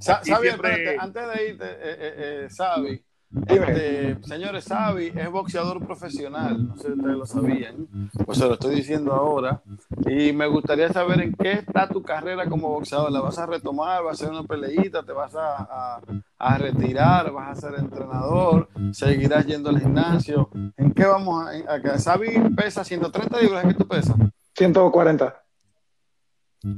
[0.00, 2.14] Sabi, siempre- espérate, antes de irte, eh, eh,
[2.44, 3.02] eh, Sabi, Dime.
[3.46, 7.88] Este, señores, Sabi es boxeador profesional, no sé si ustedes lo sabían,
[8.24, 9.62] pues se lo estoy diciendo ahora,
[10.06, 14.02] y me gustaría saber en qué está tu carrera como boxeador, ¿la vas a retomar,
[14.04, 15.56] vas a hacer una peleita, te vas a,
[15.96, 16.00] a-
[16.38, 22.18] a retirar, vas a ser entrenador, seguirás yendo al gimnasio, ¿en qué vamos a, a
[22.56, 24.16] pesa 130 libras, ¿en qué tú pesas?
[24.54, 25.41] 140.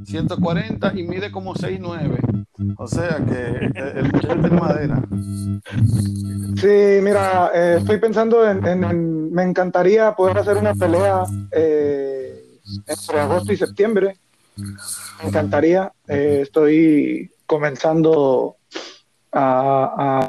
[0.07, 2.45] 140 y mide como 6'9".
[2.79, 5.03] O sea que el, el muchacho tiene madera.
[6.57, 12.59] Sí, mira, eh, estoy pensando en, en- en- Me encantaría poder hacer una pelea eh,
[12.87, 14.17] entre agosto y septiembre.
[15.23, 15.93] Me encantaría.
[16.07, 18.57] Eh, estoy comenzando
[19.33, 20.21] a.
[20.23, 20.29] a-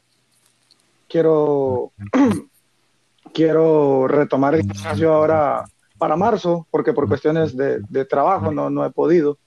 [1.08, 1.92] quiero.
[3.34, 5.66] quiero retomar el gimnasio ahora
[5.98, 9.38] para marzo, porque por cuestiones de, de trabajo no, no he podido.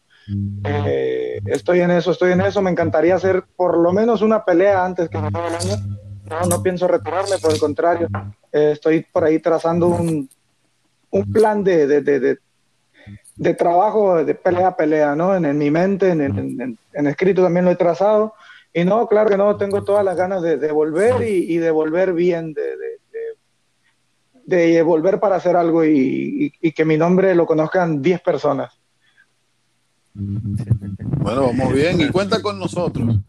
[0.64, 2.60] Eh, estoy en eso, estoy en eso.
[2.60, 5.98] Me encantaría hacer por lo menos una pelea antes que acabe el.
[6.28, 8.08] No, no pienso retirarme, por el contrario.
[8.52, 10.28] Eh, estoy por ahí trazando un,
[11.10, 12.38] un plan de, de, de,
[13.36, 15.34] de- trabajo de pelea a pelea, ¿no?
[15.34, 18.34] En, mi mente, en, escrito también lo he trazado.
[18.74, 22.52] Y no, claro que no, tengo todas las ganas de, volver y, de volver bien,
[22.52, 22.76] de,
[24.44, 28.77] de, volver para hacer algo y que mi nombre lo conozcan 10 personas.
[30.18, 33.20] Bueno, vamos bien y cuenta con nosotros.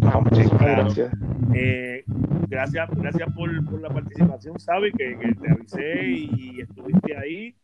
[0.00, 0.82] No, muchísimas Claro.
[0.84, 1.12] gracias.
[1.54, 2.04] Eh,
[2.48, 7.54] gracias gracias por, por la participación, Sabi, que, que te avisé y estuviste ahí.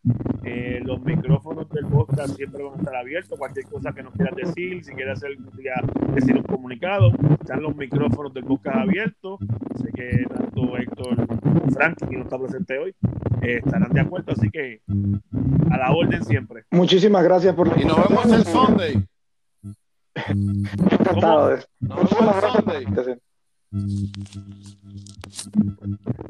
[0.45, 3.39] Eh, los micrófonos del podcast siempre van a estar abiertos.
[3.39, 5.37] Cualquier cosa que nos quieras decir, si quieres hacer,
[6.15, 9.39] decir un comunicado, están los micrófonos del podcast abiertos.
[9.77, 12.95] Sé que tanto Héctor como Frank, que no está presente hoy,
[13.43, 14.33] eh, estarán de acuerdo.
[14.33, 14.81] Así que
[15.71, 16.65] a la orden siempre.
[16.71, 19.05] Muchísimas gracias por la Y nos vemos el Sunday.
[20.15, 23.21] Encantado Nos vemos el.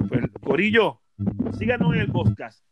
[0.08, 1.00] Pues, Corillo,
[1.58, 2.64] síganos en el podcast.